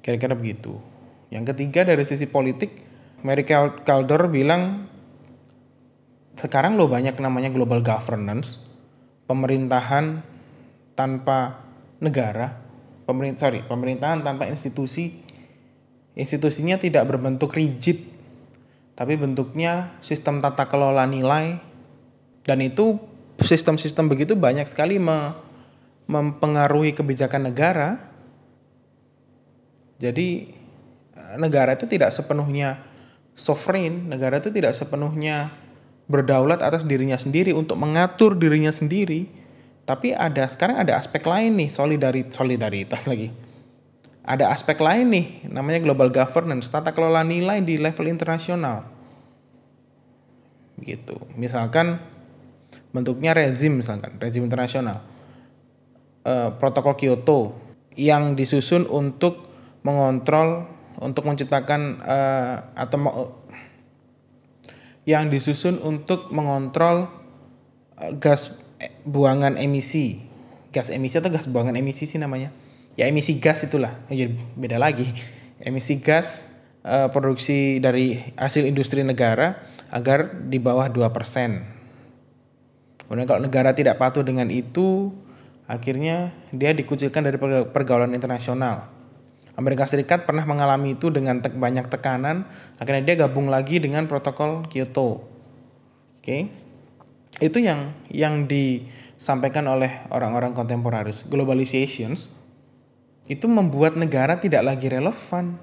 Kira-kira 0.00 0.32
begitu. 0.32 0.80
Yang 1.28 1.52
ketiga 1.52 1.84
dari 1.84 2.08
sisi 2.08 2.24
politik, 2.24 2.80
Mary 3.20 3.44
Calder 3.44 4.32
bilang 4.32 4.88
sekarang 6.38 6.78
lo 6.78 6.86
banyak 6.86 7.18
namanya 7.18 7.50
global 7.50 7.82
governance, 7.82 8.62
pemerintahan 9.26 10.22
tanpa 10.94 11.66
negara, 11.98 12.58
pemerintah 13.04 13.50
sorry, 13.50 13.60
pemerintahan 13.66 14.22
tanpa 14.22 14.46
institusi, 14.46 15.18
institusinya 16.14 16.78
tidak 16.78 17.10
berbentuk 17.10 17.54
rigid, 17.54 18.06
tapi 18.94 19.14
bentuknya 19.18 19.98
sistem 20.02 20.38
tata 20.38 20.66
kelola 20.70 21.06
nilai, 21.06 21.58
dan 22.46 22.58
itu 22.62 22.98
sistem-sistem 23.38 24.10
begitu 24.10 24.34
banyak 24.34 24.66
sekali 24.66 24.98
me, 24.98 25.34
mempengaruhi 26.08 26.96
kebijakan 26.96 27.52
negara. 27.52 28.00
Jadi 30.00 30.54
negara 31.36 31.76
itu 31.76 31.84
tidak 31.84 32.14
sepenuhnya 32.14 32.80
sovereign, 33.36 34.08
negara 34.08 34.40
itu 34.40 34.50
tidak 34.50 34.74
sepenuhnya 34.74 35.52
berdaulat 36.08 36.64
atas 36.64 36.82
dirinya 36.88 37.20
sendiri 37.20 37.52
untuk 37.52 37.76
mengatur 37.76 38.34
dirinya 38.34 38.72
sendiri. 38.72 39.28
Tapi 39.84 40.12
ada 40.12 40.44
sekarang 40.48 40.84
ada 40.84 41.00
aspek 41.00 41.24
lain 41.24 41.56
nih, 41.56 41.68
solidaritas 41.72 42.36
solidaritas 42.36 43.08
lagi. 43.08 43.32
Ada 44.28 44.52
aspek 44.52 44.76
lain 44.76 45.08
nih, 45.08 45.26
namanya 45.48 45.80
global 45.80 46.12
governance, 46.12 46.68
tata 46.68 46.92
kelola 46.92 47.24
nilai 47.24 47.64
di 47.64 47.80
level 47.80 48.12
internasional. 48.12 48.84
Gitu. 50.76 51.16
Misalkan 51.32 51.96
bentuknya 52.92 53.32
rezim 53.32 53.80
misalkan, 53.80 54.20
rezim 54.20 54.44
internasional 54.44 55.00
uh, 56.28 56.50
protokol 56.60 56.96
Kyoto 57.00 57.56
yang 57.96 58.36
disusun 58.36 58.84
untuk 58.88 59.48
mengontrol 59.82 60.68
untuk 60.98 61.24
menciptakan 61.24 62.02
uh, 62.02 62.74
atau 62.74 62.98
yang 65.08 65.32
disusun 65.32 65.80
untuk 65.80 66.28
mengontrol 66.28 67.08
uh, 67.96 68.12
gas 68.20 68.60
buangan 69.08 69.56
emisi 69.56 70.20
gas 70.68 70.92
emisi 70.92 71.16
atau 71.16 71.32
gas 71.32 71.48
buangan 71.48 71.80
emisi 71.80 72.04
sih 72.04 72.20
namanya 72.20 72.52
ya 73.00 73.08
emisi 73.08 73.40
gas 73.40 73.64
itulah 73.64 73.96
jadi 74.12 74.36
beda 74.52 74.76
lagi 74.76 75.08
emisi 75.64 76.04
gas 76.04 76.44
uh, 76.84 77.08
produksi 77.10 77.82
dari 77.82 78.20
hasil 78.36 78.68
industri 78.68 79.02
negara 79.02 79.66
agar 79.88 80.44
di 80.48 80.60
bawah 80.60 80.88
2%. 80.88 83.08
Kemudian 83.08 83.24
kalau 83.24 83.40
negara 83.40 83.72
tidak 83.72 83.96
patuh 83.96 84.20
dengan 84.20 84.52
itu, 84.52 85.16
akhirnya 85.64 86.36
dia 86.52 86.76
dikucilkan 86.76 87.24
dari 87.24 87.40
pergaulan 87.72 88.12
internasional. 88.12 88.92
Amerika 89.58 89.90
Serikat 89.90 90.22
pernah 90.22 90.46
mengalami 90.46 90.94
itu 90.94 91.10
dengan 91.10 91.42
te 91.42 91.50
banyak 91.50 91.90
tekanan, 91.90 92.46
akhirnya 92.78 93.02
dia 93.02 93.26
gabung 93.26 93.50
lagi 93.50 93.82
dengan 93.82 94.06
protokol 94.06 94.70
Kyoto. 94.70 95.18
Oke. 95.18 96.22
Okay? 96.22 96.42
Itu 97.42 97.58
yang 97.58 97.90
yang 98.06 98.46
disampaikan 98.46 99.66
oleh 99.66 100.06
orang-orang 100.14 100.54
kontemporaris. 100.54 101.26
Globalizations 101.26 102.30
itu 103.26 103.50
membuat 103.50 103.98
negara 103.98 104.38
tidak 104.38 104.62
lagi 104.62 104.86
relevan. 104.94 105.58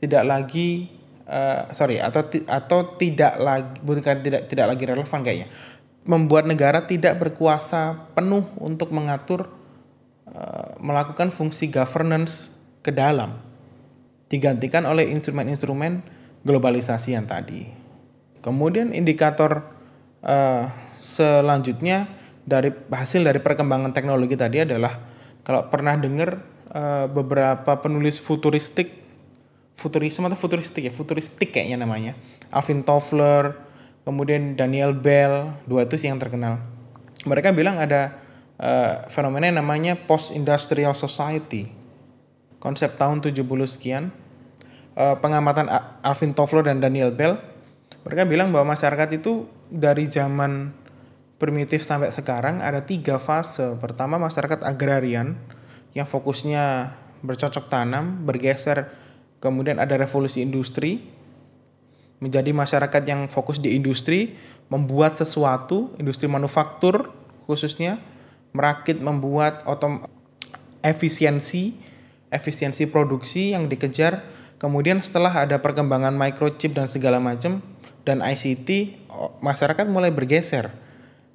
Tidak 0.00 0.24
lagi 0.24 0.88
uh, 1.28 1.68
sorry 1.76 2.00
atau 2.00 2.24
atau 2.48 2.96
tidak 2.96 3.36
lagi 3.36 3.84
bukan 3.84 4.16
tidak 4.24 4.48
tidak 4.48 4.66
lagi 4.68 4.84
relevan 4.84 5.20
kayaknya 5.24 5.48
membuat 6.04 6.44
negara 6.44 6.84
tidak 6.84 7.16
berkuasa 7.16 8.12
penuh 8.12 8.44
untuk 8.60 8.92
mengatur 8.92 9.48
uh, 10.28 10.76
melakukan 10.76 11.32
fungsi 11.32 11.72
governance 11.72 12.53
ke 12.84 12.92
dalam 12.92 13.40
digantikan 14.28 14.84
oleh 14.84 15.08
instrumen-instrumen 15.08 16.04
globalisasi 16.44 17.16
yang 17.16 17.24
tadi. 17.24 17.64
Kemudian 18.44 18.92
indikator 18.92 19.64
uh, 20.20 20.68
selanjutnya 21.00 22.12
dari 22.44 22.68
hasil 22.92 23.24
dari 23.24 23.40
perkembangan 23.40 23.96
teknologi 23.96 24.36
tadi 24.36 24.68
adalah 24.68 25.00
kalau 25.40 25.72
pernah 25.72 25.96
dengar 25.96 26.44
uh, 26.76 27.08
beberapa 27.08 27.80
penulis 27.80 28.20
futuristik 28.20 29.00
futurisme 29.74 30.28
atau 30.28 30.38
futuristik 30.38 30.84
ya 30.84 30.92
futuristik 30.92 31.56
kayaknya 31.56 31.80
namanya. 31.80 32.12
Alvin 32.52 32.84
Toffler 32.84 33.56
kemudian 34.04 34.60
Daniel 34.60 34.92
Bell 34.92 35.56
dua 35.64 35.88
itu 35.88 35.96
sih 35.96 36.12
yang 36.12 36.20
terkenal. 36.20 36.60
Mereka 37.24 37.56
bilang 37.56 37.80
ada 37.80 38.20
uh, 38.60 39.08
fenomena 39.08 39.48
yang 39.48 39.64
namanya 39.64 39.96
post 39.96 40.28
industrial 40.36 40.92
society 40.92 41.83
konsep 42.64 42.96
tahun 42.96 43.20
70 43.20 43.44
sekian. 43.68 44.08
Uh, 44.96 45.18
pengamatan 45.20 45.68
Alvin 46.00 46.32
Toffler 46.32 46.64
dan 46.64 46.80
Daniel 46.80 47.12
Bell. 47.12 47.36
Mereka 48.08 48.24
bilang 48.24 48.48
bahwa 48.54 48.72
masyarakat 48.72 49.20
itu 49.20 49.44
dari 49.68 50.08
zaman 50.08 50.72
primitif 51.36 51.84
sampai 51.84 52.08
sekarang 52.08 52.64
ada 52.64 52.80
tiga 52.80 53.20
fase. 53.20 53.76
Pertama 53.76 54.16
masyarakat 54.16 54.64
agrarian 54.64 55.36
yang 55.92 56.08
fokusnya 56.08 56.94
bercocok 57.20 57.68
tanam 57.68 58.24
bergeser 58.24 59.04
kemudian 59.44 59.76
ada 59.76 60.00
revolusi 60.00 60.40
industri, 60.40 61.04
menjadi 62.16 62.56
masyarakat 62.56 63.02
yang 63.04 63.28
fokus 63.28 63.60
di 63.60 63.76
industri, 63.76 64.40
membuat 64.72 65.20
sesuatu, 65.20 65.92
industri 66.00 66.24
manufaktur 66.24 67.12
khususnya, 67.44 68.00
merakit, 68.56 68.96
membuat 68.96 69.60
otom 69.68 70.08
efisiensi, 70.80 71.76
efisiensi 72.34 72.90
produksi 72.90 73.54
yang 73.54 73.70
dikejar. 73.70 74.26
Kemudian 74.58 74.98
setelah 74.98 75.30
ada 75.30 75.62
perkembangan 75.62 76.14
microchip 76.18 76.74
dan 76.74 76.90
segala 76.90 77.22
macam 77.22 77.62
dan 78.02 78.18
ICT, 78.18 78.98
masyarakat 79.38 79.86
mulai 79.86 80.10
bergeser. 80.10 80.74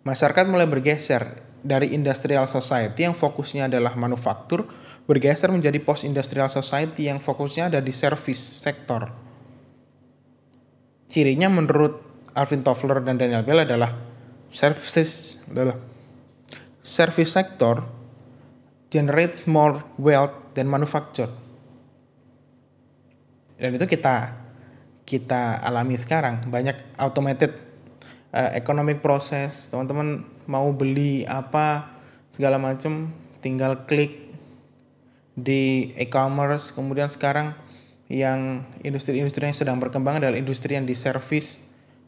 Masyarakat 0.03 0.46
mulai 0.48 0.68
bergeser 0.68 1.39
dari 1.63 1.91
industrial 1.96 2.48
society 2.48 3.08
yang 3.08 3.15
fokusnya 3.15 3.68
adalah 3.68 3.96
manufaktur 4.00 4.68
bergeser 5.10 5.50
menjadi 5.50 5.82
post 5.82 6.06
industrial 6.06 6.48
society 6.53 7.10
yang 7.10 7.18
fokusnya 7.18 7.74
ada 7.74 7.79
di 7.82 7.89
service 7.89 8.62
sektor. 8.62 9.10
Cirinya 11.10 11.50
menurut 11.50 11.98
Alvin 12.38 12.62
Toffler 12.62 13.01
dan 13.01 13.18
Daniel 13.18 13.41
Bell 13.41 13.65
adalah 13.65 13.98
services 14.53 15.41
adalah 15.50 15.82
service 16.86 17.34
sector 17.34 17.99
generates 18.89 19.46
more 19.46 19.86
wealth 20.01 20.53
than 20.58 20.65
manufacture. 20.65 21.29
Dan 23.60 23.77
itu 23.77 23.86
kita 23.86 24.34
kita 25.05 25.62
alami 25.62 25.98
sekarang. 25.98 26.46
Banyak 26.50 26.98
automated 26.98 27.53
uh, 28.34 28.51
economic 28.53 29.01
process. 29.01 29.69
Teman-teman 29.69 30.25
mau 30.50 30.69
beli 30.74 31.25
apa 31.25 31.89
segala 32.34 32.58
macam 32.58 33.13
tinggal 33.41 33.86
klik 33.86 34.34
di 35.38 35.93
e-commerce. 35.98 36.74
Kemudian 36.74 37.12
sekarang 37.12 37.53
yang 38.10 38.65
industri-industri 38.81 39.46
yang 39.46 39.58
sedang 39.58 39.77
berkembang 39.77 40.17
adalah 40.17 40.34
industri 40.34 40.74
yang 40.74 40.89
di 40.89 40.98
service 40.98 41.62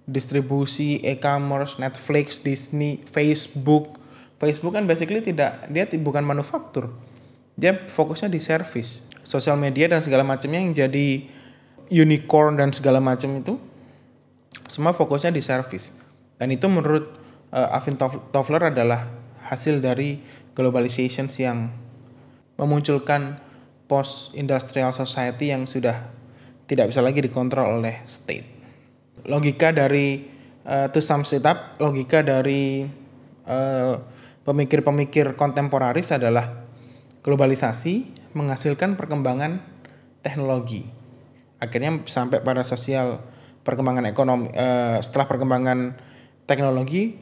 distribusi 0.09 0.97
e-commerce 1.05 1.77
Netflix 1.77 2.41
Disney 2.41 3.05
Facebook 3.05 4.00
Facebook 4.41 4.73
kan 4.73 4.89
basically 4.89 5.21
tidak 5.21 5.69
dia 5.69 5.85
bukan 6.01 6.25
manufaktur 6.25 6.89
dia 7.53 7.77
fokusnya 7.85 8.33
di 8.33 8.41
service 8.41 9.05
sosial 9.21 9.61
media 9.61 9.85
dan 9.85 10.01
segala 10.01 10.25
macamnya 10.25 10.57
yang 10.57 10.73
jadi 10.73 11.29
unicorn 11.93 12.57
dan 12.57 12.73
segala 12.73 12.97
macam 12.97 13.37
itu 13.37 13.61
semua 14.65 14.97
fokusnya 14.97 15.29
di 15.29 15.45
service 15.45 15.93
dan 16.41 16.49
itu 16.49 16.65
menurut 16.65 17.13
uh, 17.53 18.25
Toffler 18.33 18.73
adalah 18.73 19.05
hasil 19.45 19.77
dari 19.77 20.17
globalization 20.57 21.29
yang 21.37 21.69
memunculkan 22.57 23.37
post 23.85 24.31
industrial 24.33 24.95
society 24.95 25.51
yang 25.51 25.67
sudah 25.67 26.07
tidak 26.69 26.95
bisa 26.95 27.03
lagi 27.03 27.19
dikontrol 27.19 27.83
oleh 27.83 27.99
state. 28.07 28.47
Logika 29.27 29.75
dari 29.75 30.23
uh, 30.63 30.87
to 30.87 31.03
sum 31.03 31.27
it 31.27 31.43
up, 31.43 31.75
logika 31.83 32.23
dari 32.23 32.87
eh, 33.43 33.93
pemikir-pemikir 34.41 35.37
kontemporaris 35.37 36.09
adalah 36.09 36.65
globalisasi 37.21 38.09
menghasilkan 38.33 38.97
perkembangan 38.97 39.61
teknologi. 40.25 40.89
Akhirnya 41.61 42.01
sampai 42.09 42.41
pada 42.41 42.65
sosial 42.65 43.21
perkembangan 43.61 44.09
ekonomi 44.09 44.49
uh, 44.57 44.97
setelah 44.97 45.29
perkembangan 45.29 45.93
teknologi 46.49 47.13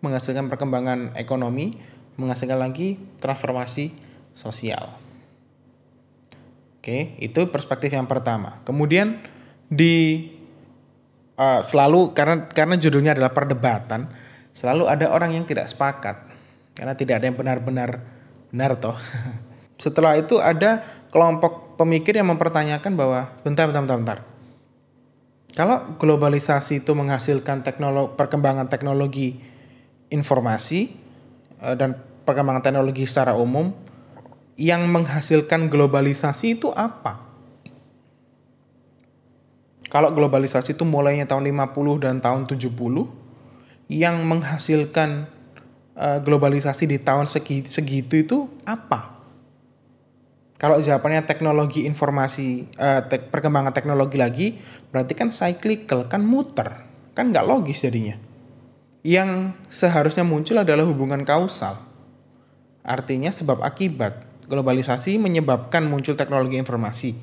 menghasilkan 0.00 0.48
perkembangan 0.48 1.18
ekonomi, 1.18 1.76
menghasilkan 2.16 2.56
lagi 2.56 2.96
transformasi 3.18 3.92
sosial. 4.32 4.94
Oke, 6.78 7.18
itu 7.18 7.50
perspektif 7.50 7.92
yang 7.92 8.06
pertama. 8.06 8.62
Kemudian 8.62 9.20
di 9.68 10.24
uh, 11.36 11.66
selalu 11.66 12.14
karena 12.14 12.46
karena 12.48 12.78
judulnya 12.78 13.12
adalah 13.18 13.34
perdebatan, 13.34 14.08
selalu 14.54 14.86
ada 14.86 15.10
orang 15.10 15.34
yang 15.36 15.44
tidak 15.44 15.68
sepakat 15.68 16.27
karena 16.78 16.94
tidak 16.94 17.18
ada 17.18 17.26
yang 17.26 17.34
benar-benar 17.34 17.90
benar 18.54 18.78
toh. 18.78 18.94
Setelah 19.82 20.14
itu 20.14 20.38
ada 20.38 20.86
kelompok 21.10 21.74
pemikir 21.74 22.14
yang 22.14 22.30
mempertanyakan 22.30 22.94
bahwa 22.94 23.34
bentar 23.42 23.66
bentar 23.66 23.82
bentar 23.82 23.98
bentar. 23.98 24.18
Kalau 25.58 25.98
globalisasi 25.98 26.86
itu 26.86 26.94
menghasilkan 26.94 27.66
teknologi 27.66 28.14
perkembangan 28.14 28.70
teknologi 28.70 29.42
informasi 30.06 30.94
uh, 31.58 31.74
dan 31.74 31.98
perkembangan 32.22 32.62
teknologi 32.62 33.02
secara 33.10 33.34
umum, 33.34 33.74
yang 34.54 34.86
menghasilkan 34.86 35.66
globalisasi 35.66 36.62
itu 36.62 36.70
apa? 36.70 37.26
Kalau 39.88 40.12
globalisasi 40.12 40.76
itu 40.76 40.84
mulainya 40.84 41.24
tahun 41.24 41.48
50 41.48 42.04
dan 42.04 42.20
tahun 42.20 42.44
70, 42.44 42.68
yang 43.88 44.20
menghasilkan 44.28 45.32
uh, 45.98 46.18
globalisasi 46.22 46.86
di 46.86 47.02
tahun 47.02 47.26
segitu, 47.26 47.66
segitu 47.66 48.14
itu 48.22 48.38
apa? 48.62 49.18
Kalau 50.58 50.78
jawabannya 50.82 51.22
teknologi 51.26 51.86
informasi, 51.86 52.66
uh, 52.78 53.02
tek, 53.06 53.30
perkembangan 53.30 53.74
teknologi 53.74 54.16
lagi, 54.18 54.48
berarti 54.90 55.14
kan 55.14 55.30
cyclical, 55.34 56.06
kan 56.06 56.22
muter. 56.22 56.86
Kan 57.14 57.34
nggak 57.34 57.46
logis 57.46 57.82
jadinya. 57.82 58.18
Yang 59.02 59.54
seharusnya 59.70 60.26
muncul 60.26 60.58
adalah 60.58 60.86
hubungan 60.86 61.22
kausal. 61.22 61.78
Artinya 62.82 63.30
sebab 63.30 63.62
akibat 63.62 64.26
globalisasi 64.50 65.20
menyebabkan 65.20 65.86
muncul 65.86 66.18
teknologi 66.18 66.58
informasi. 66.58 67.14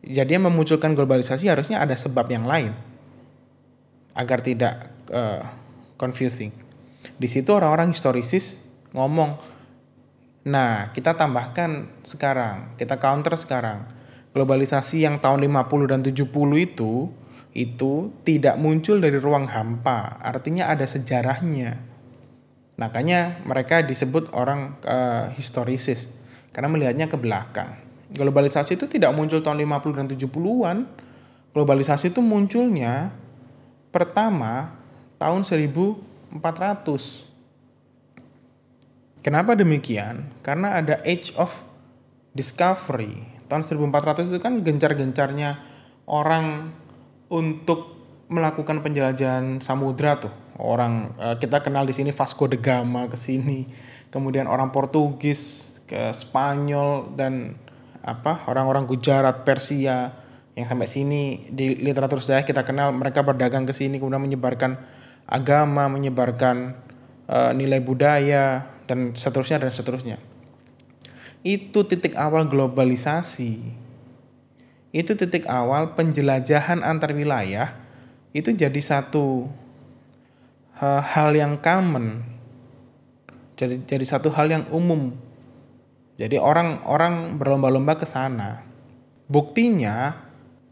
Jadi 0.00 0.36
yang 0.36 0.48
memunculkan 0.48 0.96
globalisasi 0.96 1.48
harusnya 1.48 1.80
ada 1.80 1.92
sebab 1.92 2.24
yang 2.32 2.44
lain 2.48 2.72
agar 4.16 4.40
tidak 4.40 4.88
uh, 5.12 5.44
confusing. 6.00 6.52
Di 7.00 7.28
situ 7.28 7.52
orang-orang 7.52 7.92
historisis 7.92 8.60
ngomong, 8.92 9.40
nah 10.44 10.92
kita 10.92 11.16
tambahkan 11.16 12.02
sekarang, 12.04 12.76
kita 12.76 13.00
counter 13.00 13.36
sekarang. 13.36 13.88
Globalisasi 14.30 15.02
yang 15.02 15.18
tahun 15.18 15.42
50 15.42 15.90
dan 15.90 16.00
70 16.06 16.30
itu 16.60 17.10
itu 17.50 18.14
tidak 18.22 18.54
muncul 18.62 19.02
dari 19.02 19.18
ruang 19.18 19.50
hampa, 19.50 20.22
artinya 20.22 20.70
ada 20.70 20.86
sejarahnya. 20.86 21.82
Makanya 22.78 23.42
mereka 23.44 23.82
disebut 23.84 24.32
orang 24.32 24.80
uh, 24.86 25.34
historisis 25.34 26.08
karena 26.54 26.70
melihatnya 26.70 27.10
ke 27.10 27.18
belakang. 27.18 27.76
Globalisasi 28.10 28.80
itu 28.80 28.88
tidak 28.88 29.12
muncul 29.14 29.44
tahun 29.44 29.60
50 29.62 29.98
dan 30.00 30.06
70-an. 30.08 30.78
Globalisasi 31.52 32.14
itu 32.14 32.22
munculnya 32.22 33.12
pertama 33.90 34.78
tahun 35.18 35.42
1400. 36.32 37.26
Kenapa 39.20 39.52
demikian? 39.52 40.32
Karena 40.40 40.80
ada 40.80 41.02
Age 41.04 41.34
of 41.36 41.52
Discovery. 42.32 43.26
Tahun 43.50 43.66
1400 43.66 44.30
itu 44.30 44.38
kan 44.38 44.62
gencar-gencarnya 44.62 45.58
orang 46.06 46.70
untuk 47.28 48.00
melakukan 48.30 48.80
penjelajahan 48.80 49.58
samudra 49.58 50.22
tuh. 50.22 50.32
Orang 50.56 51.18
eh, 51.18 51.36
kita 51.36 51.60
kenal 51.60 51.84
di 51.84 51.92
sini 51.92 52.14
Vasco 52.14 52.46
da 52.46 52.56
Gama 52.56 53.10
ke 53.10 53.18
sini. 53.18 53.66
Kemudian 54.08 54.46
orang 54.46 54.70
Portugis 54.70 55.68
ke 55.90 56.14
Spanyol 56.14 57.18
dan 57.18 57.58
apa 58.00 58.46
orang-orang 58.48 58.86
Gujarat, 58.86 59.42
Persia 59.42 60.14
yang 60.54 60.66
sampai 60.66 60.86
sini 60.86 61.46
di 61.50 61.78
literatur 61.78 62.22
saya 62.22 62.42
kita 62.42 62.66
kenal 62.66 62.90
mereka 62.90 63.22
berdagang 63.22 63.64
ke 63.64 63.72
sini 63.72 64.02
kemudian 64.02 64.20
menyebarkan 64.20 64.76
agama, 65.30 65.86
menyebarkan 65.86 66.74
uh, 67.30 67.54
nilai 67.54 67.78
budaya 67.78 68.66
dan 68.90 69.14
seterusnya 69.14 69.62
dan 69.62 69.70
seterusnya. 69.70 70.18
Itu 71.46 71.86
titik 71.86 72.18
awal 72.18 72.50
globalisasi. 72.50 73.62
Itu 74.90 75.14
titik 75.14 75.46
awal 75.46 75.94
penjelajahan 75.94 76.82
antar 76.82 77.14
wilayah 77.14 77.78
itu 78.30 78.54
jadi 78.54 78.78
satu 78.78 79.50
uh, 80.78 81.02
hal 81.02 81.34
yang 81.34 81.58
common. 81.58 82.22
Jadi 83.58 83.86
jadi 83.86 84.04
satu 84.06 84.30
hal 84.34 84.50
yang 84.50 84.64
umum. 84.74 85.14
Jadi 86.20 86.36
orang-orang 86.36 87.40
berlomba-lomba 87.40 87.96
ke 87.96 88.04
sana. 88.04 88.60
Buktinya 89.30 90.14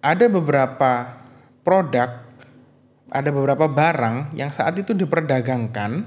ada 0.04 0.26
beberapa 0.28 1.24
produk, 1.64 2.27
ada 3.08 3.30
beberapa 3.32 3.68
barang 3.68 4.36
yang 4.36 4.52
saat 4.52 4.76
itu 4.76 4.92
diperdagangkan 4.92 6.04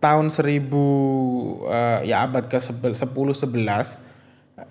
tahun 0.00 0.26
1000 0.32 0.68
uh, 0.72 2.00
ya 2.04 2.24
abad 2.24 2.48
ke 2.48 2.56
10 2.56 2.80
11 2.80 4.10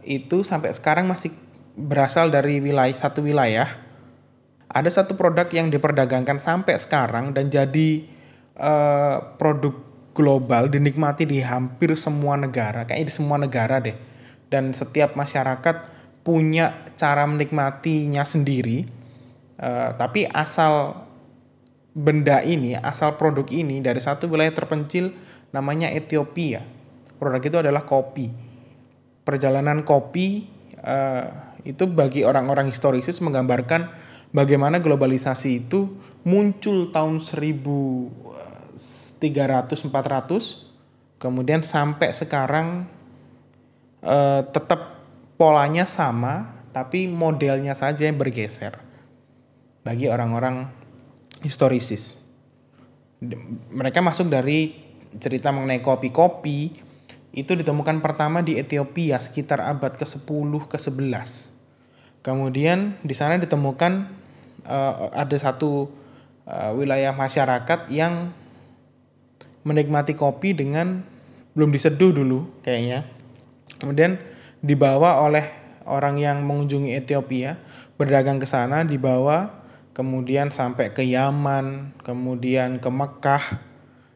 itu 0.06 0.42
sampai 0.46 0.74
sekarang 0.74 1.10
masih 1.10 1.34
berasal 1.80 2.30
dari 2.34 2.60
wilayah 2.60 2.94
satu 2.94 3.24
wilayah. 3.24 3.70
Ada 4.70 5.02
satu 5.02 5.18
produk 5.18 5.50
yang 5.50 5.74
diperdagangkan 5.74 6.38
sampai 6.38 6.78
sekarang 6.78 7.34
dan 7.34 7.50
jadi 7.50 8.06
uh, 8.54 9.34
produk 9.42 9.74
global 10.14 10.70
dinikmati 10.70 11.26
di 11.26 11.42
hampir 11.42 11.96
semua 11.98 12.38
negara, 12.38 12.86
kayaknya 12.86 13.08
di 13.10 13.16
semua 13.16 13.38
negara 13.42 13.82
deh. 13.82 13.98
Dan 14.50 14.78
setiap 14.78 15.18
masyarakat 15.18 15.90
punya 16.22 16.86
cara 17.00 17.26
menikmatinya 17.26 18.22
sendiri. 18.22 18.99
Uh, 19.60 19.92
tapi 20.00 20.24
asal 20.32 21.04
benda 21.92 22.40
ini, 22.48 22.80
asal 22.80 23.20
produk 23.20 23.44
ini 23.52 23.84
dari 23.84 24.00
satu 24.00 24.32
wilayah 24.32 24.56
terpencil 24.56 25.12
namanya 25.52 25.92
Ethiopia. 25.92 26.64
Produk 27.20 27.44
itu 27.44 27.60
adalah 27.60 27.84
kopi. 27.84 28.32
Perjalanan 29.28 29.84
kopi 29.84 30.48
uh, 30.80 31.28
itu 31.68 31.84
bagi 31.92 32.24
orang-orang 32.24 32.72
historisis 32.72 33.20
menggambarkan 33.20 33.92
bagaimana 34.32 34.80
globalisasi 34.80 35.68
itu 35.68 35.92
muncul 36.24 36.96
tahun 36.96 37.20
1300 37.20 39.20
400 39.20 40.70
kemudian 41.20 41.62
sampai 41.66 42.16
sekarang 42.16 42.88
eh, 44.00 44.42
tetap 44.56 45.04
polanya 45.36 45.84
sama 45.84 46.64
tapi 46.72 47.10
modelnya 47.10 47.76
saja 47.76 48.08
yang 48.08 48.16
bergeser 48.16 48.80
bagi 49.84 50.12
orang-orang 50.12 50.68
historisis 51.44 52.20
mereka 53.72 54.00
masuk 54.00 54.32
dari 54.32 54.76
cerita 55.20 55.52
mengenai 55.52 55.84
kopi-kopi 55.84 56.72
itu 57.36 57.52
ditemukan 57.54 58.02
pertama 58.02 58.42
di 58.42 58.58
Ethiopia 58.58 59.22
sekitar 59.22 59.62
abad 59.62 59.94
ke-10 60.00 60.50
ke-11. 60.66 61.30
Kemudian 62.26 62.98
di 63.06 63.14
sana 63.14 63.38
ditemukan 63.38 64.10
uh, 64.66 65.14
ada 65.14 65.38
satu 65.38 65.92
uh, 66.48 66.72
wilayah 66.74 67.14
masyarakat 67.14 67.92
yang 67.94 68.34
menikmati 69.62 70.18
kopi 70.18 70.58
dengan 70.58 71.06
belum 71.54 71.70
diseduh 71.70 72.12
dulu 72.16 72.50
kayaknya. 72.66 73.06
Kemudian 73.78 74.18
dibawa 74.64 75.22
oleh 75.22 75.54
orang 75.86 76.18
yang 76.18 76.42
mengunjungi 76.44 76.98
Ethiopia, 76.98 77.56
berdagang 77.96 78.42
ke 78.42 78.48
sana, 78.50 78.84
dibawa 78.84 79.59
kemudian 80.00 80.48
sampai 80.48 80.96
ke 80.96 81.04
Yaman, 81.04 81.92
kemudian 82.08 82.80
ke 82.80 82.88
Mekah, 82.88 83.60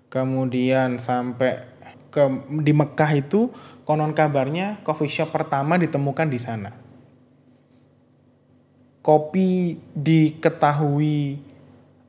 kemudian 0.07 0.95
sampai 0.95 1.67
ke 2.07 2.23
di 2.63 2.71
Mekah 2.71 3.11
itu 3.19 3.51
konon 3.83 4.15
kabarnya 4.15 4.79
coffee 4.87 5.11
shop 5.11 5.35
pertama 5.35 5.75
ditemukan 5.75 6.31
di 6.31 6.39
sana. 6.39 6.71
Kopi 9.03 9.75
diketahui 9.91 11.43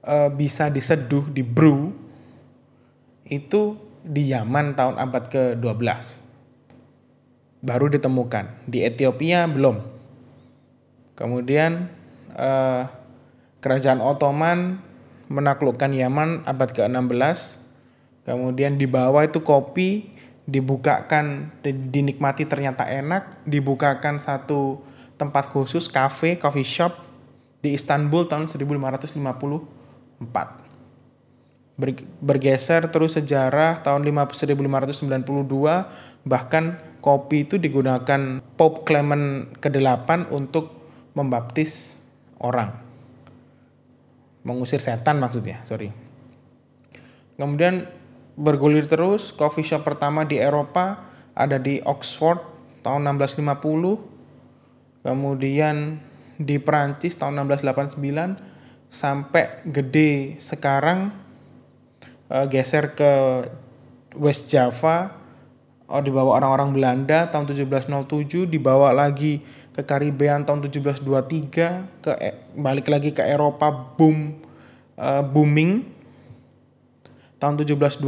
e, 0.06 0.16
bisa 0.38 0.70
diseduh, 0.70 1.26
di 1.34 1.42
brew 1.42 1.90
itu 3.26 3.74
di 4.06 4.30
Yaman 4.30 4.78
tahun 4.78 5.02
abad 5.02 5.26
ke-12. 5.26 6.22
Baru 7.66 7.90
ditemukan. 7.90 8.70
Di 8.70 8.86
Ethiopia 8.86 9.50
belum. 9.50 9.82
Kemudian 11.18 11.90
e, 12.30 12.50
kerajaan 13.64 14.04
Ottoman 14.04 14.84
menaklukkan 15.32 15.88
Yaman 15.88 16.44
abad 16.44 16.68
ke-16 16.76 17.64
Kemudian 18.24 18.80
di 18.80 18.88
bawah 18.88 19.20
itu 19.20 19.44
kopi 19.44 20.08
dibukakan 20.48 21.52
dinikmati 21.64 22.48
ternyata 22.48 22.88
enak, 22.88 23.44
dibukakan 23.44 24.20
satu 24.20 24.80
tempat 25.20 25.52
khusus 25.52 25.92
cafe, 25.92 26.40
coffee 26.40 26.64
shop 26.64 27.04
di 27.60 27.76
Istanbul 27.76 28.24
tahun 28.28 28.48
1554. 28.48 29.20
Bergeser 32.24 32.88
terus 32.88 33.20
sejarah 33.20 33.84
tahun 33.84 34.08
1592 34.08 35.04
bahkan 36.24 36.80
kopi 37.04 37.44
itu 37.44 37.60
digunakan 37.60 38.40
Pope 38.56 38.88
Clement 38.88 39.52
ke-8 39.60 40.32
untuk 40.32 40.72
membaptis 41.12 42.00
orang. 42.40 42.83
Mengusir 44.44 44.78
setan 44.78 45.16
maksudnya, 45.18 45.64
sorry. 45.64 45.90
Kemudian 47.40 47.88
bergulir 48.36 48.86
terus. 48.86 49.32
Coffee 49.32 49.64
shop 49.66 49.82
pertama 49.88 50.28
di 50.28 50.38
Eropa 50.38 51.08
ada 51.34 51.58
di 51.58 51.80
Oxford 51.82 52.38
tahun 52.84 53.08
1650. 53.18 55.02
Kemudian 55.04 55.98
di 56.38 56.56
Prancis 56.60 57.16
tahun 57.16 57.48
1689 57.48 58.92
sampai 58.94 59.66
gede 59.66 60.38
sekarang 60.38 61.10
uh, 62.30 62.46
geser 62.46 62.94
ke 62.94 63.12
West 64.14 64.46
Java 64.46 65.18
oh 65.90 66.00
dibawa 66.00 66.38
orang-orang 66.38 66.70
Belanda 66.74 67.26
tahun 67.28 67.50
1707 67.50 68.46
dibawa 68.46 68.94
lagi 68.94 69.42
ke 69.74 69.82
Karibean 69.82 70.46
tahun 70.46 70.70
1723 70.70 71.98
ke 71.98 72.12
e, 72.22 72.30
balik 72.54 72.86
lagi 72.86 73.10
ke 73.10 73.26
Eropa 73.26 73.74
boom 73.98 74.38
uh, 74.94 75.20
booming 75.26 75.82
tahun 77.42 77.58
1727 77.58 78.06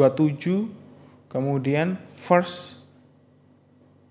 kemudian 1.26 1.98
first 2.14 2.78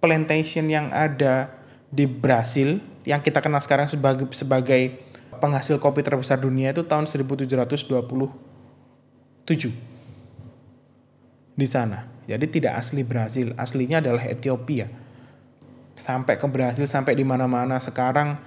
plantation 0.03 0.67
yang 0.67 0.91
ada 0.91 1.49
di 1.87 2.03
Brasil 2.03 2.83
yang 3.07 3.23
kita 3.23 3.39
kenal 3.39 3.63
sekarang 3.63 3.87
sebagai 3.87 4.27
sebagai 4.35 4.99
penghasil 5.39 5.79
kopi 5.79 6.03
terbesar 6.03 6.41
dunia 6.41 6.75
itu 6.75 6.83
tahun 6.83 7.07
1727 7.07 7.55
di 11.55 11.67
sana. 11.69 12.11
Jadi 12.25 12.45
tidak 12.49 12.81
asli 12.81 13.05
Brasil, 13.05 13.53
aslinya 13.55 14.01
adalah 14.01 14.25
Ethiopia. 14.25 14.89
Sampai 15.95 16.35
ke 16.35 16.47
Brasil, 16.51 16.85
sampai 16.85 17.15
di 17.15 17.23
mana-mana. 17.23 17.79
Sekarang 17.79 18.37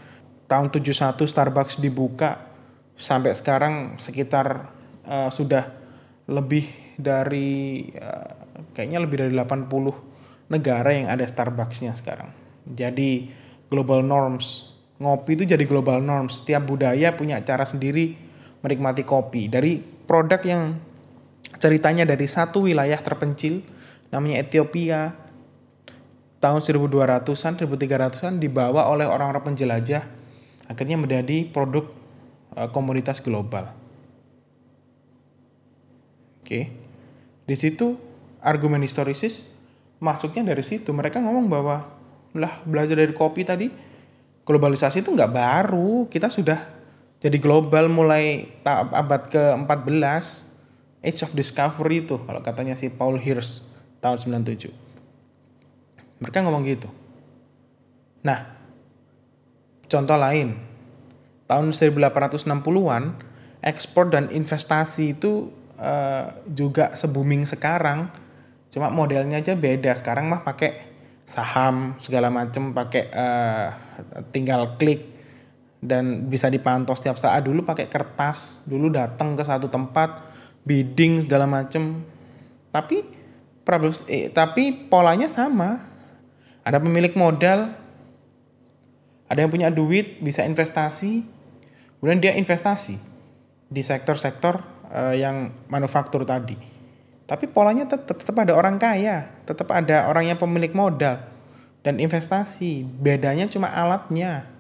tahun 0.47 0.69
71 0.69 1.17
Starbucks 1.25 1.81
dibuka, 1.81 2.45
sampai 2.95 3.33
sekarang 3.33 3.97
sekitar 3.97 4.69
uh, 5.09 5.33
sudah 5.33 5.73
lebih 6.29 6.69
dari 7.01 7.89
uh, 7.97 8.61
kayaknya 8.77 9.01
lebih 9.01 9.17
dari 9.25 9.33
80 9.33 9.69
negara 10.53 10.91
yang 10.93 11.09
ada 11.09 11.25
Starbucksnya 11.25 11.97
sekarang. 11.97 12.31
Jadi 12.69 13.33
global 13.73 14.05
norms 14.05 14.77
ngopi 14.99 15.39
itu 15.39 15.45
jadi 15.49 15.65
global 15.65 16.03
norms. 16.03 16.43
Setiap 16.43 16.67
budaya 16.69 17.15
punya 17.15 17.39
cara 17.43 17.65
sendiri 17.65 18.19
menikmati 18.63 19.07
kopi. 19.07 19.47
Dari 19.47 19.79
produk 19.81 20.43
yang 20.43 20.63
ceritanya 21.59 22.05
dari 22.05 22.27
satu 22.27 22.67
wilayah 22.67 22.99
terpencil 22.99 23.63
namanya 24.11 24.43
Ethiopia 24.43 25.15
tahun 26.39 26.63
1200-an, 26.63 27.59
1300-an 27.59 28.39
dibawa 28.39 28.87
oleh 28.91 29.07
orang-orang 29.07 29.55
penjelajah 29.55 30.07
akhirnya 30.71 31.01
menjadi 31.01 31.49
produk 31.51 31.91
uh, 32.55 32.71
komunitas 32.71 33.19
global. 33.19 33.73
Oke. 36.45 36.71
Di 37.49 37.57
situ 37.57 37.97
argumen 38.39 38.85
historisis 38.85 39.49
masuknya 39.99 40.55
dari 40.55 40.63
situ. 40.63 40.95
Mereka 40.95 41.19
ngomong 41.21 41.49
bahwa 41.51 41.89
lah 42.37 42.61
belajar 42.63 43.01
dari 43.01 43.13
kopi 43.17 43.43
tadi 43.43 43.67
globalisasi 44.47 45.03
itu 45.03 45.11
nggak 45.13 45.33
baru. 45.33 46.07
Kita 46.07 46.31
sudah 46.31 46.61
jadi 47.19 47.37
global 47.43 47.91
mulai 47.91 48.47
abad 48.65 49.27
ke-14 49.27 50.47
Age 50.99 51.21
of 51.27 51.35
Discovery 51.35 52.07
itu 52.07 52.19
kalau 52.23 52.41
katanya 52.43 52.75
si 52.75 52.91
Paul 52.91 53.19
Hirsch 53.19 53.63
tahun 53.99 54.23
97. 54.23 54.88
Mereka 56.19 56.43
ngomong 56.43 56.67
gitu. 56.67 56.89
Nah, 58.27 58.59
contoh 59.87 60.19
lain. 60.19 60.59
Tahun 61.49 61.67
1860-an 61.73 63.05
ekspor 63.65 64.13
dan 64.13 64.29
investasi 64.29 65.17
itu 65.17 65.49
uh, 65.81 66.35
juga 66.45 66.93
se 66.99 67.09
booming 67.09 67.49
sekarang. 67.49 68.11
Cuma 68.69 68.93
modelnya 68.93 69.41
aja 69.41 69.57
beda. 69.57 69.95
Sekarang 69.97 70.29
mah 70.29 70.45
pakai 70.45 70.87
saham 71.25 71.97
segala 72.03 72.29
macem 72.29 72.75
pakai 72.75 73.09
uh, 73.15 73.69
tinggal 74.35 74.77
klik. 74.77 75.17
Dan 75.79 76.27
bisa 76.27 76.51
dipantau 76.51 76.99
setiap 76.99 77.17
saat. 77.23 77.47
Dulu 77.47 77.63
pakai 77.63 77.87
kertas 77.87 78.59
dulu 78.67 78.91
datang 78.91 79.39
ke 79.39 79.47
satu 79.47 79.71
tempat 79.71 80.27
bidding 80.67 81.23
segala 81.25 81.47
macem. 81.47 82.03
Tapi 82.75 83.07
problem 83.63 83.95
eh, 84.11 84.29
tapi 84.29 84.75
polanya 84.91 85.31
sama 85.31 85.88
ada 86.69 86.77
pemilik 86.77 87.17
modal 87.17 87.73
ada 89.29 89.39
yang 89.41 89.49
punya 89.49 89.73
duit 89.73 90.21
bisa 90.21 90.45
investasi 90.45 91.25
kemudian 91.97 92.21
dia 92.21 92.33
investasi 92.37 93.01
di 93.73 93.81
sektor-sektor 93.81 94.61
uh, 94.93 95.17
yang 95.17 95.57
manufaktur 95.73 96.29
tadi 96.29 96.61
tapi 97.25 97.49
polanya 97.49 97.89
tetap 97.89 98.21
tetap 98.21 98.37
ada 98.37 98.53
orang 98.53 98.77
kaya 98.77 99.33
tetap 99.49 99.73
ada 99.73 100.13
orang 100.13 100.29
yang 100.29 100.37
pemilik 100.37 100.77
modal 100.77 101.25
dan 101.81 101.97
investasi 101.97 102.85
bedanya 102.85 103.49
cuma 103.49 103.73
alatnya 103.73 104.59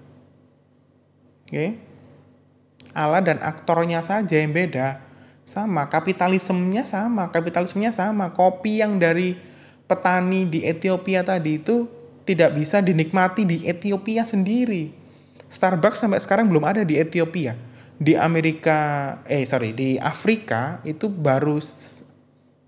Oke. 1.49 1.57
Okay? 1.57 1.71
Alat 2.93 3.25
dan 3.25 3.39
aktornya 3.41 4.05
saja 4.05 4.37
yang 4.37 4.53
beda. 4.53 5.01
Sama, 5.49 5.89
kapitalismenya 5.89 6.85
sama, 6.85 7.33
kapitalismenya 7.33 7.89
sama. 7.89 8.37
Kopi 8.37 8.85
yang 8.85 9.01
dari 9.01 9.33
petani 9.89 10.45
di 10.45 10.61
Ethiopia 10.69 11.25
tadi 11.25 11.57
itu 11.57 11.89
tidak 12.29 12.53
bisa 12.53 12.85
dinikmati 12.85 13.49
di 13.49 13.65
Ethiopia 13.65 14.29
sendiri. 14.29 14.93
Starbucks 15.49 16.05
sampai 16.05 16.21
sekarang 16.21 16.53
belum 16.53 16.69
ada 16.69 16.85
di 16.85 17.01
Ethiopia. 17.01 17.57
Di 17.97 18.13
Amerika, 18.13 18.79
eh 19.25 19.49
sorry, 19.49 19.73
di 19.73 19.97
Afrika 19.97 20.85
itu 20.85 21.09
baru 21.09 21.57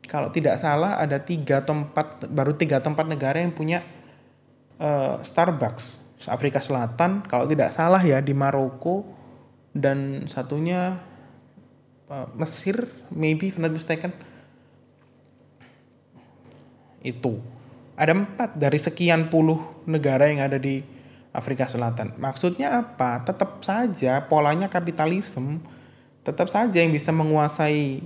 kalau 0.09 0.33
tidak 0.33 0.59
salah 0.59 0.97
ada 0.97 1.21
tiga 1.21 1.63
tempat, 1.63 2.27
baru 2.33 2.57
tiga 2.57 2.81
tempat 2.81 3.05
negara 3.05 3.39
yang 3.39 3.53
punya 3.53 3.85
uh, 4.81 5.23
Starbucks 5.23 6.03
Afrika 6.27 6.59
Selatan 6.59 7.23
kalau 7.25 7.47
tidak 7.47 7.71
salah 7.71 8.03
ya 8.03 8.19
di 8.19 8.35
Maroko 8.35 9.07
dan 9.71 10.27
satunya 10.27 10.99
uh, 12.11 12.27
Mesir 12.35 12.91
maybe 13.15 13.55
if 13.55 13.57
not 13.57 13.71
mistaken 13.71 14.11
itu 17.01 17.41
ada 18.01 18.17
empat 18.17 18.57
dari 18.57 18.81
sekian 18.81 19.29
puluh 19.29 19.61
negara 19.85 20.25
yang 20.33 20.41
ada 20.41 20.57
di 20.57 20.81
Afrika 21.37 21.69
Selatan. 21.69 22.17
Maksudnya 22.17 22.81
apa? 22.81 23.21
Tetap 23.21 23.61
saja 23.61 24.25
polanya 24.25 24.73
kapitalisme. 24.73 25.61
Tetap 26.25 26.49
saja 26.49 26.81
yang 26.81 26.97
bisa 26.97 27.13
menguasai 27.13 28.01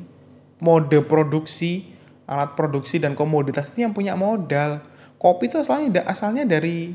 mode 0.58 0.98
produksi 1.06 1.94
alat 2.26 2.56
produksi 2.58 2.98
dan 2.98 3.14
komoditas 3.14 3.70
ini 3.76 3.86
yang 3.86 3.94
punya 3.94 4.18
modal. 4.18 4.82
Kopi 5.20 5.46
itu 5.46 5.62
asalnya 5.62 6.02
asalnya 6.10 6.42
dari 6.42 6.90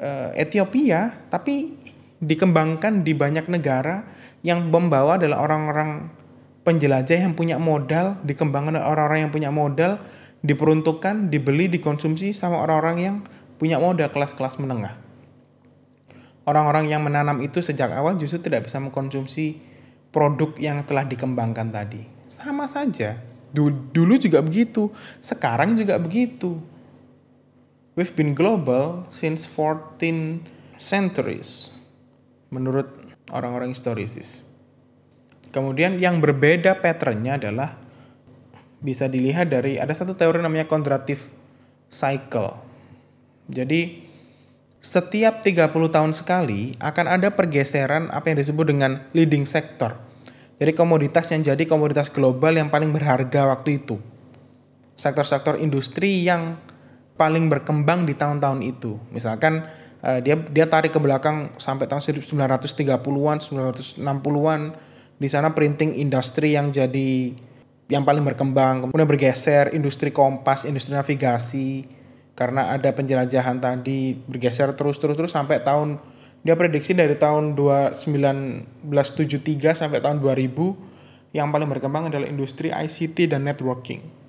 uh, 0.00 0.30
Ethiopia 0.34 1.20
tapi 1.28 1.76
dikembangkan 2.18 3.04
di 3.04 3.12
banyak 3.12 3.44
negara. 3.52 4.16
Yang 4.44 4.68
membawa 4.68 5.16
adalah 5.16 5.40
orang-orang 5.40 6.12
penjelajah 6.68 7.16
yang 7.16 7.32
punya 7.32 7.56
modal, 7.56 8.20
dikembangkan 8.28 8.76
oleh 8.76 8.84
orang-orang 8.84 9.20
yang 9.24 9.32
punya 9.32 9.48
modal, 9.48 9.96
diperuntukkan, 10.44 11.32
dibeli, 11.32 11.72
dikonsumsi 11.72 12.36
sama 12.36 12.60
orang-orang 12.60 12.96
yang 13.00 13.16
punya 13.56 13.80
modal 13.80 14.12
kelas-kelas 14.12 14.60
menengah. 14.60 15.00
Orang-orang 16.44 16.92
yang 16.92 17.00
menanam 17.00 17.40
itu 17.40 17.64
sejak 17.64 17.88
awal 17.96 18.20
justru 18.20 18.44
tidak 18.44 18.68
bisa 18.68 18.76
mengkonsumsi 18.76 19.56
produk 20.12 20.52
yang 20.60 20.84
telah 20.84 21.08
dikembangkan 21.08 21.72
tadi. 21.72 22.04
Sama 22.28 22.68
saja. 22.68 23.16
Dulu 23.54 24.20
juga 24.20 24.44
begitu, 24.44 24.92
sekarang 25.24 25.78
juga 25.78 25.96
begitu. 25.96 26.60
We've 27.96 28.12
been 28.12 28.34
global 28.34 29.06
since 29.08 29.46
14 29.46 30.44
centuries 30.76 31.70
menurut 32.50 32.90
orang-orang 33.30 33.70
historisis. 33.72 34.44
Kemudian 35.54 36.02
yang 36.02 36.18
berbeda 36.18 36.82
patternnya 36.82 37.38
adalah 37.38 37.78
bisa 38.82 39.06
dilihat 39.10 39.50
dari 39.50 39.78
ada 39.78 39.92
satu 39.92 40.16
teori 40.16 40.42
namanya 40.42 40.66
kontratif 40.66 41.30
cycle. 41.92 42.58
Jadi 43.46 44.04
setiap 44.84 45.40
30 45.40 45.72
tahun 45.72 46.12
sekali 46.12 46.76
akan 46.76 47.06
ada 47.08 47.32
pergeseran 47.32 48.12
apa 48.12 48.32
yang 48.32 48.38
disebut 48.44 48.66
dengan 48.68 49.08
leading 49.16 49.48
sector. 49.48 49.96
Jadi 50.60 50.76
komoditas 50.76 51.32
yang 51.32 51.42
jadi 51.42 51.64
komoditas 51.64 52.12
global 52.12 52.54
yang 52.54 52.68
paling 52.68 52.92
berharga 52.92 53.48
waktu 53.48 53.80
itu. 53.80 53.96
Sektor-sektor 54.94 55.58
industri 55.58 56.22
yang 56.22 56.60
paling 57.18 57.50
berkembang 57.50 58.06
di 58.06 58.14
tahun-tahun 58.14 58.60
itu. 58.62 59.00
Misalkan 59.10 59.66
uh, 60.04 60.20
dia 60.22 60.38
dia 60.38 60.66
tarik 60.68 60.94
ke 60.94 61.00
belakang 61.00 61.56
sampai 61.58 61.90
tahun 61.90 62.04
1930-an, 62.04 63.36
1960-an 63.40 64.60
di 65.18 65.28
sana 65.30 65.54
printing 65.54 65.96
industri 65.98 66.54
yang 66.54 66.70
jadi 66.74 67.34
yang 67.88 68.02
paling 68.02 68.24
berkembang, 68.24 68.88
kemudian 68.88 69.08
bergeser 69.08 69.76
industri 69.76 70.08
kompas, 70.08 70.64
industri 70.64 70.96
navigasi 70.96 71.84
karena 72.34 72.74
ada 72.74 72.90
penjelajahan 72.90 73.62
tadi 73.62 74.18
bergeser 74.26 74.74
terus 74.74 74.98
terus 74.98 75.14
terus 75.14 75.30
sampai 75.30 75.62
tahun 75.62 76.02
dia 76.42 76.58
prediksi 76.58 76.92
dari 76.92 77.14
tahun 77.14 77.54
1973 77.54 79.80
sampai 79.80 80.02
tahun 80.02 80.18
2000 80.18 81.36
yang 81.36 81.48
paling 81.54 81.68
berkembang 81.70 82.10
adalah 82.10 82.26
industri 82.26 82.74
ICT 82.74 83.30
dan 83.30 83.46
networking 83.46 84.24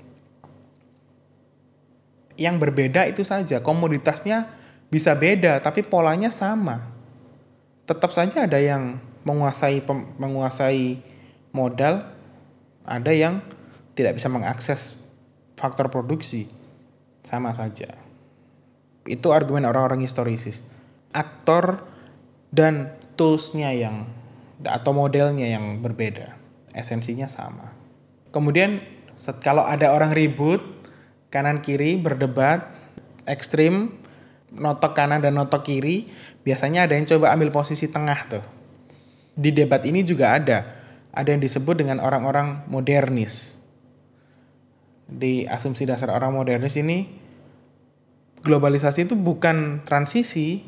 yang 2.36 2.60
berbeda 2.60 3.08
itu 3.08 3.24
saja. 3.24 3.64
Komoditasnya 3.64 4.52
bisa 4.92 5.16
beda, 5.16 5.60
tapi 5.64 5.84
polanya 5.84 6.32
sama. 6.32 6.92
Tetap 7.88 8.12
saja 8.12 8.46
ada 8.46 8.60
yang 8.60 9.00
menguasai 9.26 9.82
menguasai 10.20 11.02
modal, 11.56 12.15
ada 12.86 13.12
yang 13.12 13.42
tidak 13.98 14.18
bisa 14.18 14.30
mengakses 14.30 14.98
faktor 15.58 15.90
produksi. 15.90 16.48
Sama 17.26 17.58
saja. 17.58 17.98
Itu 19.10 19.34
argumen 19.34 19.66
orang-orang 19.66 20.06
historisis. 20.06 20.62
Aktor 21.10 21.82
dan 22.54 22.94
toolsnya 23.18 23.74
yang 23.74 24.06
atau 24.62 24.94
modelnya 24.94 25.50
yang 25.50 25.82
berbeda. 25.82 26.38
Esensinya 26.78 27.26
sama. 27.26 27.74
Kemudian 28.30 28.84
kalau 29.42 29.66
ada 29.66 29.90
orang 29.96 30.14
ribut, 30.14 30.62
kanan 31.34 31.66
kiri 31.66 31.98
berdebat 31.98 32.72
ekstrim 33.26 33.98
notok 34.54 34.96
kanan 34.96 35.20
dan 35.20 35.36
notok 35.36 35.68
kiri 35.68 36.08
biasanya 36.48 36.88
ada 36.88 36.96
yang 36.96 37.04
coba 37.10 37.36
ambil 37.36 37.52
posisi 37.52 37.92
tengah 37.92 38.20
tuh 38.30 38.46
di 39.36 39.52
debat 39.52 39.84
ini 39.84 40.06
juga 40.06 40.40
ada 40.40 40.64
ada 41.16 41.32
yang 41.32 41.40
disebut 41.40 41.80
dengan 41.80 42.04
orang-orang 42.04 42.68
modernis. 42.68 43.56
Di 45.08 45.48
asumsi 45.48 45.88
dasar 45.88 46.12
orang 46.12 46.36
modernis 46.36 46.76
ini 46.76 47.08
globalisasi 48.44 49.08
itu 49.08 49.16
bukan 49.16 49.88
transisi 49.88 50.62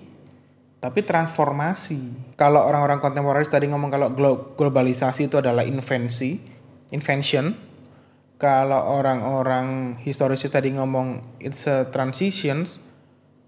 tapi 0.80 1.04
transformasi. 1.04 2.34
Kalau 2.40 2.64
orang-orang 2.64 3.04
kontemporer 3.04 3.44
tadi 3.44 3.68
ngomong 3.68 3.92
kalau 3.92 4.08
globalisasi 4.56 5.28
itu 5.28 5.44
adalah 5.44 5.68
invensi 5.68 6.40
invention. 6.96 7.68
Kalau 8.38 9.02
orang-orang 9.02 9.98
historis 10.06 10.46
tadi 10.46 10.70
ngomong 10.78 11.42
it's 11.42 11.66
a 11.66 11.90
transitions 11.90 12.78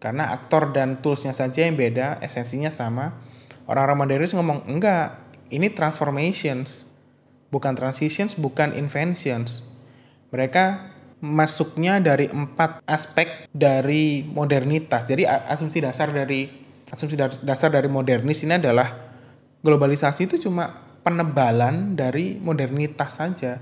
karena 0.01 0.33
aktor 0.33 0.73
dan 0.73 0.97
toolsnya 1.05 1.37
saja 1.37 1.69
yang 1.69 1.77
beda 1.77 2.17
esensinya 2.25 2.73
sama. 2.73 3.13
Orang-orang 3.69 4.01
modernis 4.01 4.33
ngomong 4.33 4.65
enggak 4.65 5.21
ini 5.53 5.69
transformations 5.69 6.88
bukan 7.49 7.73
transitions 7.77 8.37
bukan 8.37 8.73
inventions. 8.73 9.65
Mereka 10.29 10.93
masuknya 11.19 11.99
dari 11.99 12.31
empat 12.31 12.79
aspek 12.87 13.51
dari 13.51 14.23
modernitas. 14.23 15.09
Jadi 15.09 15.27
asumsi 15.27 15.83
dasar 15.83 16.13
dari 16.13 16.47
asumsi 16.89 17.19
dasar 17.43 17.69
dari 17.69 17.91
modernis 17.91 18.41
ini 18.41 18.55
adalah 18.55 19.11
globalisasi 19.59 20.31
itu 20.31 20.49
cuma 20.49 20.71
penebalan 21.03 21.97
dari 21.99 22.39
modernitas 22.39 23.19
saja. 23.19 23.59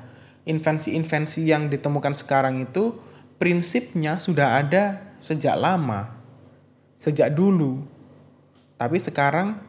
Invensi-invensi 0.47 1.43
yang 1.43 1.67
ditemukan 1.67 2.15
sekarang 2.15 2.63
itu 2.63 2.95
prinsipnya 3.35 4.15
sudah 4.15 4.63
ada 4.63 5.15
sejak 5.19 5.59
lama, 5.59 6.13
sejak 7.01 7.35
dulu. 7.35 7.83
Tapi 8.77 8.97
sekarang 9.01 9.59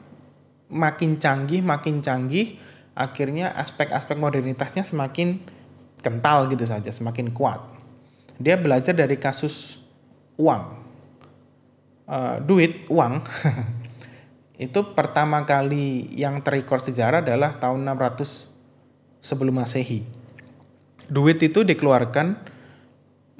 makin 0.70 1.16
canggih, 1.18 1.64
makin 1.64 1.98
canggih, 2.04 2.60
akhirnya 2.98 3.54
aspek-aspek 3.54 4.18
modernitasnya 4.18 4.82
semakin 4.82 5.38
kental 6.02 6.50
gitu 6.50 6.66
saja, 6.66 6.90
semakin 6.90 7.30
kuat. 7.30 7.62
Dia 8.42 8.58
belajar 8.58 8.98
dari 8.98 9.14
kasus 9.14 9.78
uang, 10.34 10.62
uh, 12.10 12.42
duit, 12.42 12.90
uang. 12.90 13.22
itu 14.66 14.80
pertama 14.98 15.46
kali 15.46 16.10
yang 16.18 16.42
terikor 16.42 16.82
sejarah 16.82 17.22
adalah 17.22 17.62
tahun 17.62 17.86
600 17.94 19.22
sebelum 19.22 19.62
Masehi 19.62 20.18
duit 21.08 21.40
itu 21.40 21.64
dikeluarkan 21.64 22.36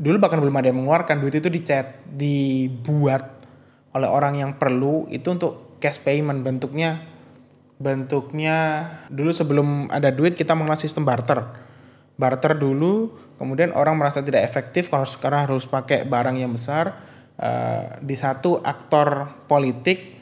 dulu 0.00 0.16
bahkan 0.18 0.40
belum 0.40 0.56
ada 0.56 0.72
yang 0.72 0.78
mengeluarkan 0.82 1.20
duit 1.20 1.36
itu 1.38 1.52
dicat 1.52 2.00
dibuat 2.08 3.44
oleh 3.92 4.08
orang 4.08 4.40
yang 4.40 4.50
perlu 4.56 5.04
itu 5.12 5.28
untuk 5.28 5.78
cash 5.78 6.00
payment 6.00 6.42
bentuknya 6.42 7.04
bentuknya 7.78 8.90
dulu 9.08 9.30
sebelum 9.30 9.86
ada 9.88 10.10
duit 10.10 10.34
kita 10.34 10.54
mengenal 10.58 10.78
sistem 10.78 11.06
barter. 11.06 11.46
Barter 12.18 12.58
dulu, 12.58 13.14
kemudian 13.38 13.70
orang 13.74 13.94
merasa 13.94 14.18
tidak 14.20 14.42
efektif 14.42 14.90
kalau 14.90 15.06
sekarang 15.06 15.46
harus 15.46 15.70
pakai 15.70 16.02
barang 16.02 16.36
yang 16.38 16.50
besar. 16.50 17.06
Uh, 17.38 18.02
di 18.02 18.18
satu 18.18 18.58
aktor 18.58 19.30
politik, 19.46 20.18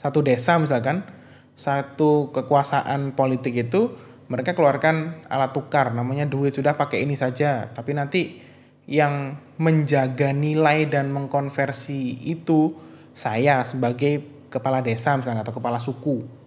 satu 0.00 0.24
desa 0.24 0.56
misalkan, 0.56 1.04
satu 1.52 2.32
kekuasaan 2.32 3.12
politik 3.12 3.68
itu 3.68 3.92
mereka 4.32 4.56
keluarkan 4.56 5.28
alat 5.28 5.52
tukar 5.52 5.92
namanya 5.92 6.24
duit 6.24 6.56
sudah 6.56 6.72
pakai 6.72 7.04
ini 7.04 7.12
saja 7.20 7.68
tapi 7.68 7.92
nanti 7.92 8.40
yang 8.88 9.36
menjaga 9.60 10.32
nilai 10.32 10.88
dan 10.88 11.12
mengkonversi 11.12 12.24
itu 12.24 12.72
saya 13.12 13.60
sebagai 13.68 14.24
kepala 14.48 14.80
desa 14.80 15.12
misalnya 15.20 15.44
atau 15.44 15.52
kepala 15.52 15.76
suku 15.76 16.41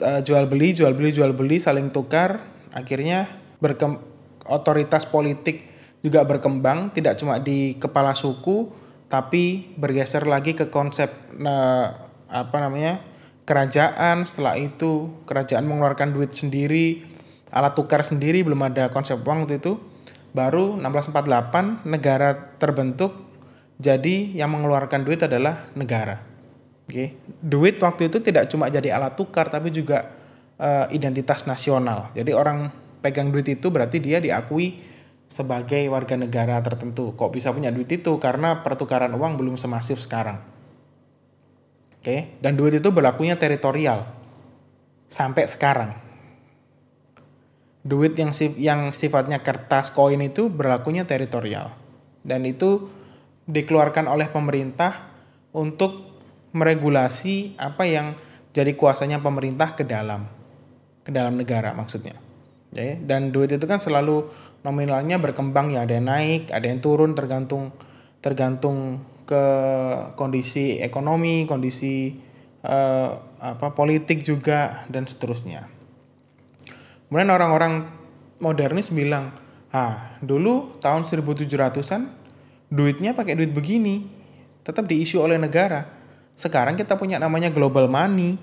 uh, 0.00 0.20
jual 0.24 0.48
beli 0.50 0.74
jual 0.74 0.96
beli 0.96 1.14
jual 1.14 1.30
beli 1.36 1.62
saling 1.62 1.92
tukar. 1.94 2.42
Akhirnya 2.74 3.30
berkem 3.62 4.02
otoritas 4.48 5.06
politik 5.06 5.70
juga 6.02 6.26
berkembang 6.26 6.90
tidak 6.92 7.16
cuma 7.16 7.38
di 7.40 7.78
kepala 7.80 8.12
suku 8.12 8.68
tapi 9.08 9.72
bergeser 9.78 10.26
lagi 10.26 10.58
ke 10.58 10.68
konsep 10.72 11.12
uh, 11.38 11.86
apa 12.26 12.56
namanya 12.58 13.04
kerajaan. 13.46 14.26
Setelah 14.26 14.58
itu 14.58 15.22
kerajaan 15.28 15.68
mengeluarkan 15.68 16.10
duit 16.10 16.34
sendiri 16.34 17.14
alat 17.54 17.78
tukar 17.78 18.02
sendiri 18.02 18.42
belum 18.42 18.58
ada 18.66 18.90
konsep 18.90 19.22
uang 19.22 19.46
waktu 19.46 19.62
itu. 19.62 19.78
Baru 20.34 20.74
1648 20.82 21.86
negara 21.86 22.58
terbentuk. 22.58 23.14
Jadi 23.78 24.34
yang 24.34 24.50
mengeluarkan 24.50 25.06
duit 25.06 25.22
adalah 25.22 25.70
negara. 25.78 26.33
Oke, 26.84 26.92
okay. 26.92 27.08
duit 27.40 27.80
waktu 27.80 28.12
itu 28.12 28.20
tidak 28.20 28.52
cuma 28.52 28.68
jadi 28.68 28.92
alat 28.92 29.16
tukar 29.16 29.48
tapi 29.48 29.72
juga 29.72 30.12
uh, 30.60 30.84
identitas 30.92 31.48
nasional. 31.48 32.12
Jadi 32.12 32.36
orang 32.36 32.68
pegang 33.00 33.32
duit 33.32 33.48
itu 33.48 33.72
berarti 33.72 34.04
dia 34.04 34.20
diakui 34.20 34.84
sebagai 35.24 35.80
warga 35.88 36.20
negara 36.20 36.60
tertentu. 36.60 37.16
Kok 37.16 37.32
bisa 37.32 37.56
punya 37.56 37.72
duit 37.72 37.88
itu? 37.88 38.20
Karena 38.20 38.60
pertukaran 38.60 39.16
uang 39.16 39.40
belum 39.40 39.56
semasif 39.56 40.04
sekarang. 40.04 40.44
Oke, 41.96 42.04
okay. 42.04 42.20
dan 42.44 42.52
duit 42.52 42.76
itu 42.76 42.92
berlakunya 42.92 43.40
teritorial 43.40 44.04
sampai 45.08 45.48
sekarang 45.48 46.04
duit 47.84 48.16
yang 48.16 48.32
sif 48.32 48.56
yang 48.56 48.96
sifatnya 48.96 49.44
kertas 49.44 49.92
koin 49.92 50.24
itu 50.24 50.48
berlakunya 50.48 51.04
teritorial 51.04 51.76
dan 52.24 52.48
itu 52.48 52.88
dikeluarkan 53.44 54.08
oleh 54.08 54.32
pemerintah 54.32 55.12
untuk 55.52 56.13
meregulasi 56.54 57.58
apa 57.58 57.84
yang 57.84 58.14
jadi 58.54 58.72
kuasanya 58.78 59.18
pemerintah 59.20 59.74
ke 59.74 59.82
dalam 59.82 60.30
ke 61.02 61.10
dalam 61.10 61.34
negara 61.34 61.74
maksudnya 61.74 62.16
ya 62.70 62.96
dan 63.02 63.34
duit 63.34 63.50
itu 63.50 63.66
kan 63.66 63.82
selalu 63.82 64.30
nominalnya 64.62 65.20
berkembang 65.20 65.74
ya 65.74 65.84
ada 65.84 65.98
yang 65.98 66.08
naik 66.08 66.54
ada 66.54 66.64
yang 66.64 66.78
turun 66.78 67.12
tergantung 67.12 67.74
tergantung 68.22 69.02
ke 69.28 69.44
kondisi 70.14 70.78
ekonomi 70.80 71.44
kondisi 71.44 72.16
uh, 72.64 73.08
apa 73.42 73.74
politik 73.76 74.24
juga 74.24 74.86
dan 74.88 75.04
seterusnya 75.04 75.74
Kemudian 77.14 77.30
orang-orang 77.30 77.86
modernis 78.42 78.90
bilang, 78.90 79.30
ah 79.70 80.18
dulu 80.18 80.82
tahun 80.82 81.06
1700-an 81.06 82.10
duitnya 82.74 83.14
pakai 83.14 83.38
duit 83.38 83.54
begini, 83.54 84.02
tetap 84.66 84.90
diisu 84.90 85.22
oleh 85.22 85.38
negara. 85.38 85.86
Sekarang 86.34 86.74
kita 86.74 86.98
punya 86.98 87.22
namanya 87.22 87.50
global 87.50 87.86
money. 87.86 88.38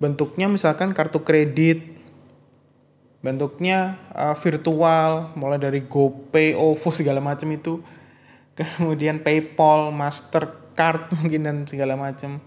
Bentuknya 0.00 0.48
misalkan 0.48 0.96
kartu 0.96 1.20
kredit, 1.20 1.84
bentuknya 3.20 4.00
uh, 4.16 4.32
virtual, 4.32 5.36
mulai 5.36 5.60
dari 5.60 5.84
GoPay, 5.84 6.56
OVO 6.56 6.88
segala 6.98 7.20
macam 7.20 7.48
itu. 7.52 7.84
Kemudian 8.56 9.20
PayPal, 9.20 9.92
Mastercard 9.92 11.12
mungkin 11.20 11.40
dan 11.44 11.56
segala 11.68 11.96
macam. 11.96 12.40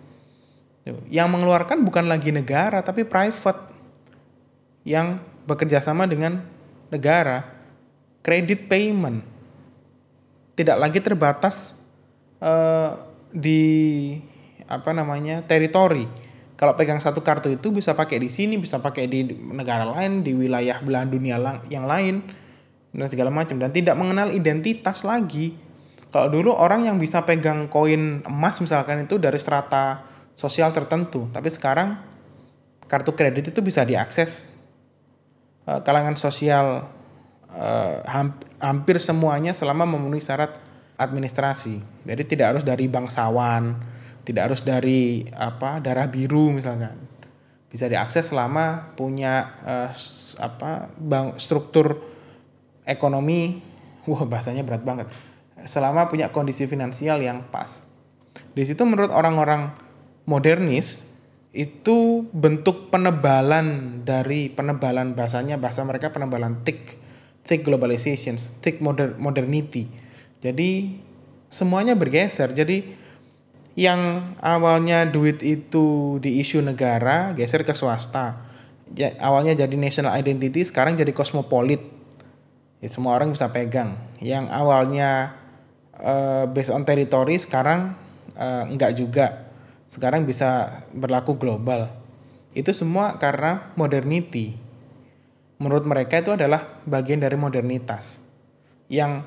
Yang 1.07 1.27
mengeluarkan 1.31 1.87
bukan 1.87 2.11
lagi 2.11 2.35
negara 2.35 2.83
tapi 2.83 3.07
private 3.07 3.71
yang 4.83 5.23
bekerja 5.47 5.79
sama 5.79 6.03
dengan 6.03 6.43
negara, 6.91 7.47
kredit 8.19 8.67
payment 8.67 9.23
tidak 10.53 10.77
lagi 10.77 10.99
terbatas 11.01 11.73
uh, 12.37 13.12
di 13.33 14.15
apa 14.69 14.93
namanya 14.93 15.41
teritori. 15.43 16.05
Kalau 16.53 16.77
pegang 16.77 17.01
satu 17.01 17.25
kartu 17.25 17.51
itu 17.51 17.73
bisa 17.73 17.97
pakai 17.97 18.21
di 18.21 18.29
sini, 18.29 18.61
bisa 18.61 18.79
pakai 18.79 19.09
di 19.09 19.25
negara 19.51 19.83
lain, 19.83 20.21
di 20.21 20.31
wilayah 20.37 20.79
belahan 20.79 21.09
dunia 21.09 21.35
yang 21.67 21.89
lain 21.89 22.23
dan 22.93 23.09
segala 23.09 23.33
macam 23.33 23.57
dan 23.57 23.73
tidak 23.73 23.97
mengenal 23.97 24.29
identitas 24.31 25.01
lagi. 25.01 25.57
Kalau 26.13 26.29
dulu 26.29 26.53
orang 26.53 26.85
yang 26.85 27.01
bisa 27.01 27.25
pegang 27.25 27.67
koin 27.67 28.21
emas 28.29 28.61
misalkan 28.61 29.09
itu 29.09 29.17
dari 29.17 29.41
strata 29.41 30.05
sosial 30.37 30.69
tertentu, 30.69 31.25
tapi 31.33 31.49
sekarang 31.49 31.97
kartu 32.85 33.17
kredit 33.17 33.49
itu 33.49 33.59
bisa 33.65 33.81
diakses 33.81 34.53
Eh, 35.63 35.79
kalangan 35.87 36.19
sosial 36.19 36.91
uh, 37.47 37.95
hampir 38.59 38.99
semuanya 38.99 39.55
selama 39.55 39.87
memenuhi 39.87 40.19
syarat 40.19 40.59
administrasi. 40.97 42.05
Jadi 42.05 42.23
tidak 42.27 42.57
harus 42.57 42.63
dari 42.65 42.85
bangsawan, 42.85 43.77
tidak 44.23 44.51
harus 44.51 44.61
dari 44.61 45.25
apa 45.33 45.83
darah 45.83 46.07
biru 46.07 46.53
misalkan. 46.53 46.95
Bisa 47.67 47.89
diakses 47.89 48.29
selama 48.29 48.93
punya 48.93 49.57
uh, 49.65 49.89
apa 50.37 50.93
bang, 50.97 51.33
struktur 51.41 52.05
ekonomi, 52.85 53.59
wah 54.05 54.23
bahasanya 54.29 54.61
berat 54.61 54.85
banget. 54.85 55.07
Selama 55.65 56.11
punya 56.11 56.29
kondisi 56.29 56.69
finansial 56.69 57.23
yang 57.23 57.49
pas. 57.49 57.81
Di 58.53 58.61
situ 58.67 58.85
menurut 58.85 59.09
orang-orang 59.09 59.73
modernis 60.29 61.01
itu 61.53 62.25
bentuk 62.33 62.89
penebalan 62.89 64.01
dari 64.01 64.49
penebalan 64.49 65.13
bahasanya 65.13 65.61
bahasa 65.61 65.85
mereka 65.85 66.09
penebalan 66.09 66.65
thick 66.65 66.97
thick 67.45 67.61
globalization 67.61 68.41
thick 68.65 68.81
modern 68.81 69.13
modernity 69.21 69.85
jadi 70.43 70.91
semuanya 71.47 71.95
bergeser. 71.95 72.51
Jadi 72.51 72.99
yang 73.79 74.33
awalnya 74.43 75.07
duit 75.07 75.39
itu 75.39 76.19
di 76.19 76.43
isu 76.43 76.59
negara 76.59 77.31
geser 77.31 77.63
ke 77.63 77.71
swasta. 77.71 78.43
Ya, 78.93 79.15
awalnya 79.23 79.55
jadi 79.55 79.73
national 79.79 80.13
identity 80.13 80.61
sekarang 80.67 80.99
jadi 80.99 81.09
kosmopolit 81.15 81.81
ya, 82.83 82.89
semua 82.91 83.15
orang 83.15 83.31
bisa 83.31 83.47
pegang. 83.55 83.95
Yang 84.19 84.51
awalnya 84.51 85.39
uh, 85.97 86.45
based 86.51 86.75
on 86.75 86.83
territory 86.83 87.39
sekarang 87.39 87.95
uh, 88.35 88.67
enggak 88.67 88.99
juga. 88.99 89.47
Sekarang 89.87 90.27
bisa 90.27 90.83
berlaku 90.91 91.39
global. 91.39 91.87
Itu 92.51 92.75
semua 92.75 93.15
karena 93.17 93.71
modernity. 93.79 94.59
Menurut 95.57 95.87
mereka 95.87 96.19
itu 96.19 96.35
adalah 96.35 96.83
bagian 96.83 97.23
dari 97.23 97.39
modernitas. 97.39 98.19
Yang 98.91 99.25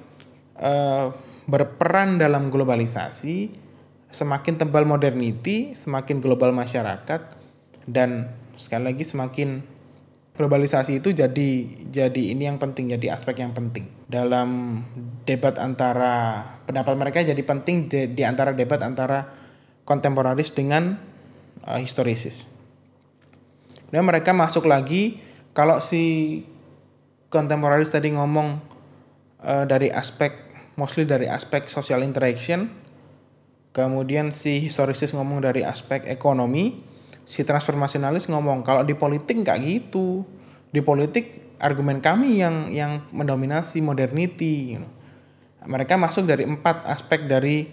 uh, 0.60 1.12
berperan 1.46 2.18
dalam 2.18 2.50
globalisasi. 2.50 3.64
Semakin 4.06 4.56
tebal 4.56 4.86
modernity, 4.88 5.74
semakin 5.76 6.22
global 6.22 6.54
masyarakat 6.54 7.36
dan 7.84 8.32
sekali 8.56 8.92
lagi 8.92 9.04
semakin 9.04 9.60
globalisasi 10.36 11.00
itu 11.00 11.16
jadi 11.16 11.50
jadi 11.88 12.22
ini 12.36 12.44
yang 12.44 12.60
penting 12.60 12.92
jadi 12.92 13.16
aspek 13.16 13.40
yang 13.40 13.56
penting 13.56 13.88
dalam 14.04 14.80
debat 15.24 15.57
antara 15.57 16.44
pendapat 16.68 16.94
mereka 16.96 17.24
jadi 17.24 17.40
penting 17.40 17.88
di, 17.88 18.12
di 18.12 18.22
antara 18.22 18.52
debat 18.52 18.80
antara 18.84 19.32
kontemporaris 19.88 20.52
dengan 20.52 21.00
uh, 21.64 21.80
historisis. 21.80 22.44
Kemudian 23.88 24.04
mereka 24.04 24.36
masuk 24.36 24.68
lagi 24.68 25.22
kalau 25.57 25.80
si 25.80 26.44
kontemporaris 27.32 27.88
tadi 27.88 28.12
ngomong 28.12 28.61
uh, 29.40 29.64
dari 29.64 29.88
aspek 29.88 30.45
mostly 30.77 31.09
dari 31.09 31.27
aspek 31.27 31.66
social 31.66 32.05
interaction, 32.07 32.70
kemudian 33.74 34.31
si 34.31 34.62
historisis 34.62 35.12
ngomong 35.16 35.43
dari 35.43 35.66
aspek 35.66 36.07
ekonomi, 36.07 36.85
si 37.27 37.43
transformasionalis 37.43 38.31
ngomong 38.31 38.62
kalau 38.62 38.87
di 38.87 38.95
politik 38.95 39.43
nggak 39.43 39.59
gitu. 39.64 40.22
Di 40.70 40.85
politik 40.85 41.57
argumen 41.59 41.99
kami 42.05 42.39
yang 42.39 42.68
yang 42.70 43.09
mendominasi 43.11 43.81
modernity. 43.81 44.77
Mereka 45.66 45.99
masuk 45.99 46.29
dari 46.29 46.47
empat 46.47 46.87
aspek 46.87 47.27
dari 47.27 47.66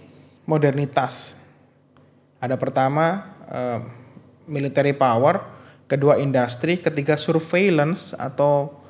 modernitas 0.48 1.44
ada 2.44 2.60
pertama 2.60 3.24
uh, 3.48 3.80
military 4.44 4.92
power, 4.92 5.40
kedua 5.88 6.20
industri, 6.20 6.76
ketiga 6.76 7.16
surveillance 7.16 8.12
atau 8.12 8.84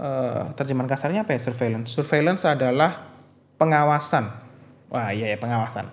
uh, 0.00 0.56
terjemahan 0.56 0.88
kasarnya 0.88 1.28
apa 1.28 1.36
ya 1.36 1.40
surveillance? 1.44 1.92
Surveillance 1.92 2.48
adalah 2.48 3.13
pengawasan. 3.60 4.30
Wah 4.90 5.10
iya 5.10 5.30
ya 5.30 5.38
pengawasan. 5.38 5.90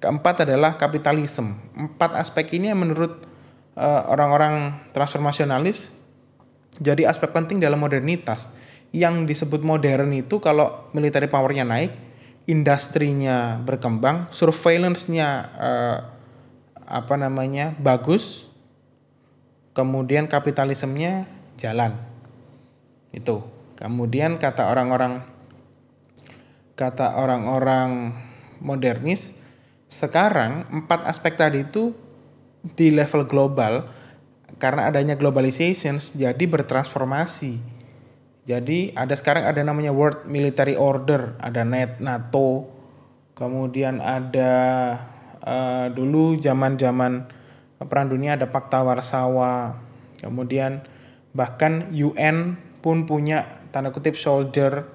Keempat 0.00 0.48
adalah 0.48 0.80
kapitalisme. 0.80 1.60
Empat 1.76 2.16
aspek 2.16 2.56
ini 2.56 2.72
yang 2.72 2.80
menurut 2.80 3.30
uh, 3.76 4.02
orang-orang 4.10 4.80
transformasionalis 4.96 5.92
jadi 6.80 7.10
aspek 7.10 7.34
penting 7.34 7.58
dalam 7.58 7.80
modernitas 7.80 8.46
yang 8.90 9.26
disebut 9.26 9.62
modern 9.62 10.10
itu 10.14 10.38
kalau 10.42 10.90
military 10.94 11.26
powernya 11.26 11.62
naik 11.62 11.94
industrinya 12.46 13.58
berkembang 13.62 14.30
surveillance-nya 14.34 15.28
uh, 15.54 15.98
apa 16.90 17.14
namanya 17.14 17.74
bagus 17.78 18.48
kemudian 19.76 20.26
kapitalismenya 20.26 21.30
jalan 21.54 21.94
itu 23.14 23.42
kemudian 23.78 24.42
kata 24.42 24.70
orang-orang 24.70 25.22
kata 26.80 27.20
orang-orang 27.20 28.16
modernis 28.64 29.36
sekarang 29.92 30.64
empat 30.72 31.04
aspek 31.04 31.36
tadi 31.36 31.68
itu 31.68 31.92
di 32.72 32.88
level 32.88 33.28
global 33.28 33.84
karena 34.56 34.88
adanya 34.88 35.12
globalization 35.20 36.00
jadi 36.00 36.40
bertransformasi. 36.40 37.60
Jadi 38.48 38.96
ada 38.96 39.12
sekarang 39.12 39.44
ada 39.44 39.60
namanya 39.60 39.92
World 39.92 40.24
Military 40.24 40.72
Order, 40.72 41.36
ada 41.36 41.60
net 41.68 42.00
NATO, 42.00 42.72
kemudian 43.36 44.00
ada 44.00 44.52
uh, 45.44 45.86
dulu 45.92 46.40
zaman-zaman 46.40 47.28
perang 47.84 48.08
dunia 48.08 48.40
ada 48.40 48.48
Pakta 48.48 48.80
Warsawa, 48.80 49.76
kemudian 50.24 50.80
bahkan 51.36 51.92
UN 51.92 52.56
pun 52.80 53.04
punya 53.04 53.60
tanda 53.70 53.92
kutip 53.92 54.16
soldier, 54.16 54.88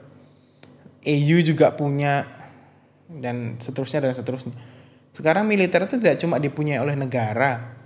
EU 1.06 1.38
juga 1.46 1.78
punya 1.78 2.26
dan 3.06 3.62
seterusnya 3.62 4.02
dan 4.02 4.14
seterusnya. 4.18 4.54
Sekarang 5.14 5.48
militer 5.48 5.86
itu 5.86 5.96
tidak 6.02 6.18
cuma 6.20 6.42
dipunyai 6.42 6.82
oleh 6.82 6.98
negara, 6.98 7.78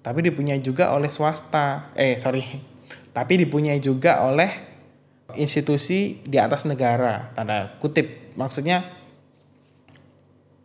tapi 0.00 0.24
dipunyai 0.24 0.58
juga 0.64 0.90
oleh 0.96 1.12
swasta. 1.12 1.92
Eh, 1.94 2.18
sorry. 2.18 2.42
Tapi 3.12 3.44
dipunyai 3.44 3.76
juga 3.76 4.24
oleh 4.24 4.48
institusi 5.36 6.24
di 6.24 6.40
atas 6.40 6.64
negara, 6.64 7.28
tanda 7.36 7.76
kutip. 7.76 8.32
Maksudnya 8.40 8.88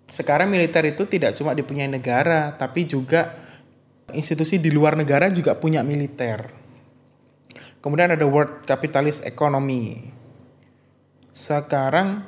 sekarang 0.07 0.47
militer 0.47 0.87
itu 0.87 1.03
tidak 1.11 1.35
cuma 1.35 1.51
dipunyai 1.51 1.91
negara, 1.91 2.55
tapi 2.55 2.87
juga 2.87 3.35
institusi 4.15 4.63
di 4.63 4.71
luar 4.71 4.95
negara 4.95 5.27
juga 5.27 5.59
punya 5.59 5.83
militer. 5.83 6.55
Kemudian 7.83 8.15
ada 8.15 8.23
World 8.23 8.63
Capitalist 8.63 9.27
Economy. 9.27 10.16
Sekarang 11.37 12.25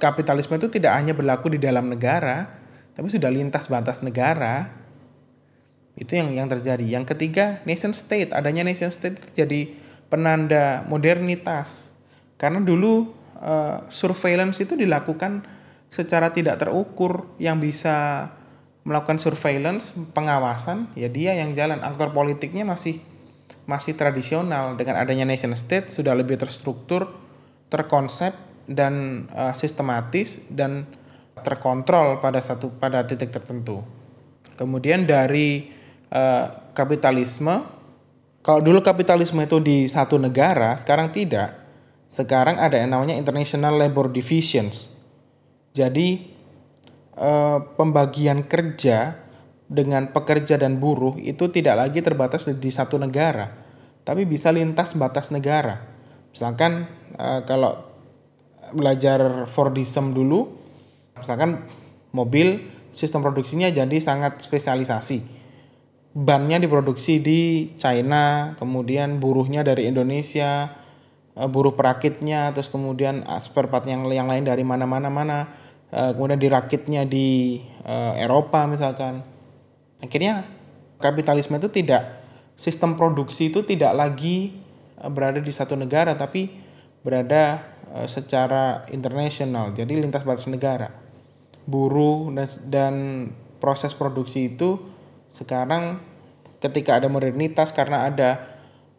kapitalisme 0.00 0.56
itu 0.56 0.72
tidak 0.72 0.96
hanya 0.96 1.12
berlaku 1.12 1.52
di 1.52 1.60
dalam 1.60 1.92
negara, 1.92 2.48
tapi 2.96 3.12
sudah 3.12 3.28
lintas 3.28 3.68
batas 3.68 4.00
negara. 4.00 4.72
Itu 5.92 6.16
yang 6.16 6.32
yang 6.32 6.48
terjadi. 6.48 6.80
Yang 6.80 7.12
ketiga 7.12 7.60
nation 7.68 7.92
state. 7.92 8.32
Adanya 8.32 8.64
nation 8.64 8.88
state 8.88 9.20
jadi 9.36 9.76
penanda 10.08 10.88
modernitas. 10.88 11.92
Karena 12.40 12.64
dulu 12.64 13.12
uh, 13.44 13.84
surveillance 13.92 14.56
itu 14.64 14.72
dilakukan 14.72 15.44
secara 15.92 16.32
tidak 16.32 16.64
terukur. 16.64 17.28
Yang 17.36 17.76
bisa 17.76 17.96
melakukan 18.88 19.20
surveillance 19.20 19.92
pengawasan 20.16 20.88
ya 20.96 21.12
dia 21.12 21.36
yang 21.36 21.52
jalan. 21.52 21.84
Aktor 21.84 22.16
politiknya 22.16 22.64
masih 22.64 23.04
masih 23.68 23.92
tradisional. 24.00 24.80
Dengan 24.80 24.96
adanya 24.96 25.28
nation 25.28 25.52
state 25.52 25.92
sudah 25.92 26.16
lebih 26.16 26.40
terstruktur 26.40 27.19
terkonsep 27.70 28.34
dan 28.66 29.24
uh, 29.32 29.54
sistematis 29.54 30.42
dan 30.50 30.84
terkontrol 31.40 32.20
pada 32.20 32.42
satu 32.44 32.68
pada 32.76 33.06
titik 33.06 33.32
tertentu. 33.32 33.80
Kemudian 34.58 35.08
dari 35.08 35.72
uh, 36.12 36.74
kapitalisme, 36.76 37.64
kalau 38.44 38.60
dulu 38.60 38.84
kapitalisme 38.84 39.40
itu 39.40 39.56
di 39.62 39.88
satu 39.88 40.20
negara, 40.20 40.76
sekarang 40.76 41.14
tidak. 41.14 41.56
Sekarang 42.10 42.58
ada 42.58 42.74
yang 42.76 42.92
namanya 42.92 43.14
International 43.16 43.78
Labor 43.78 44.10
Divisions. 44.10 44.90
Jadi 45.72 46.28
uh, 47.16 47.62
pembagian 47.78 48.44
kerja 48.44 49.16
dengan 49.70 50.10
pekerja 50.10 50.58
dan 50.58 50.82
buruh 50.82 51.14
itu 51.22 51.46
tidak 51.46 51.78
lagi 51.78 52.02
terbatas 52.02 52.50
di 52.50 52.70
satu 52.74 52.98
negara, 52.98 53.54
tapi 54.02 54.26
bisa 54.26 54.50
lintas 54.50 54.98
batas 54.98 55.30
negara. 55.30 55.86
Misalkan 56.34 56.90
uh, 57.20 57.40
kalau 57.44 57.84
belajar 58.72 59.44
Fordism 59.50 60.16
dulu, 60.16 60.48
misalkan 61.18 61.68
mobil 62.16 62.64
sistem 62.96 63.20
produksinya 63.22 63.68
jadi 63.68 63.96
sangat 64.00 64.40
spesialisasi. 64.42 65.38
Bannya 66.10 66.58
diproduksi 66.58 67.22
di 67.22 67.70
China 67.78 68.56
kemudian 68.58 69.22
buruhnya 69.22 69.62
dari 69.62 69.86
Indonesia 69.86 70.74
eh, 71.38 71.46
buruh 71.46 71.78
perakitnya 71.78 72.50
terus 72.50 72.66
kemudian 72.66 73.22
spare 73.38 73.70
part 73.70 73.86
yang 73.86 74.10
yang 74.10 74.26
lain 74.26 74.42
dari 74.42 74.66
mana-mana 74.66 75.06
mana 75.06 75.38
eh, 75.94 76.10
kemudian 76.10 76.42
dirakitnya 76.42 77.06
di 77.06 77.62
Eropa 78.18 78.66
misalkan. 78.66 79.22
Akhirnya 80.02 80.50
kapitalisme 80.98 81.62
itu 81.62 81.70
tidak 81.70 82.26
sistem 82.58 82.98
produksi 82.98 83.54
itu 83.54 83.62
tidak 83.62 83.94
lagi 83.94 84.58
berada 84.98 85.38
di 85.38 85.52
satu 85.54 85.78
negara 85.78 86.18
tapi 86.18 86.69
berada 87.00 87.64
secara 88.06 88.86
internasional 88.94 89.74
jadi 89.74 89.98
lintas 89.98 90.22
batas 90.22 90.46
negara. 90.46 90.94
Buruh 91.66 92.30
dan, 92.30 92.48
dan 92.70 92.94
proses 93.60 93.92
produksi 93.92 94.54
itu 94.54 94.78
sekarang 95.30 96.00
ketika 96.60 97.00
ada 97.00 97.08
modernitas 97.08 97.72
karena 97.72 98.08
ada 98.08 98.30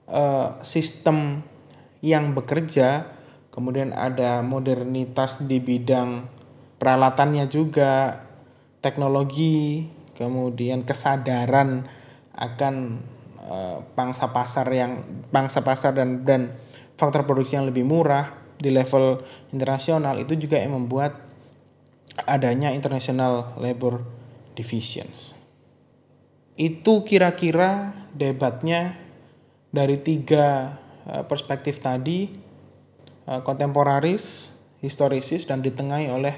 uh, 0.10 0.58
sistem 0.66 1.46
yang 2.02 2.34
bekerja 2.34 3.06
kemudian 3.54 3.94
ada 3.94 4.42
modernitas 4.42 5.44
di 5.46 5.62
bidang 5.62 6.26
peralatannya 6.82 7.46
juga 7.52 8.26
teknologi 8.82 9.86
kemudian 10.18 10.82
kesadaran 10.82 11.86
akan 12.34 12.76
uh, 13.46 13.86
pangsa 13.94 14.34
pasar 14.34 14.66
yang 14.74 15.06
pangsa 15.30 15.62
pasar 15.62 15.94
dan 15.94 16.26
dan 16.26 16.42
faktor 16.96 17.28
produksi 17.28 17.60
yang 17.60 17.68
lebih 17.68 17.86
murah 17.86 18.34
di 18.62 18.70
level 18.70 19.26
internasional 19.50 20.22
itu 20.22 20.38
juga 20.38 20.62
yang 20.62 20.78
membuat 20.78 21.18
adanya 22.28 22.70
International 22.72 23.58
Labor 23.58 24.06
Divisions. 24.54 25.34
Itu 26.60 27.08
kira-kira 27.08 27.96
debatnya 28.14 29.00
dari 29.72 29.98
tiga 29.98 30.78
eh, 31.08 31.24
perspektif 31.26 31.80
tadi, 31.80 32.30
eh, 33.26 33.42
kontemporaris, 33.42 34.54
historisis, 34.84 35.48
dan 35.48 35.64
ditengahi 35.64 36.12
oleh 36.12 36.36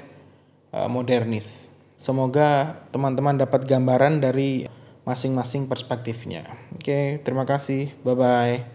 eh, 0.72 0.88
modernis. 0.88 1.68
Semoga 1.98 2.80
teman-teman 2.94 3.36
dapat 3.36 3.66
gambaran 3.66 4.22
dari 4.22 4.64
masing-masing 5.04 5.68
perspektifnya. 5.68 6.48
Oke, 6.72 7.20
terima 7.20 7.44
kasih. 7.44 7.92
Bye-bye. 8.04 8.73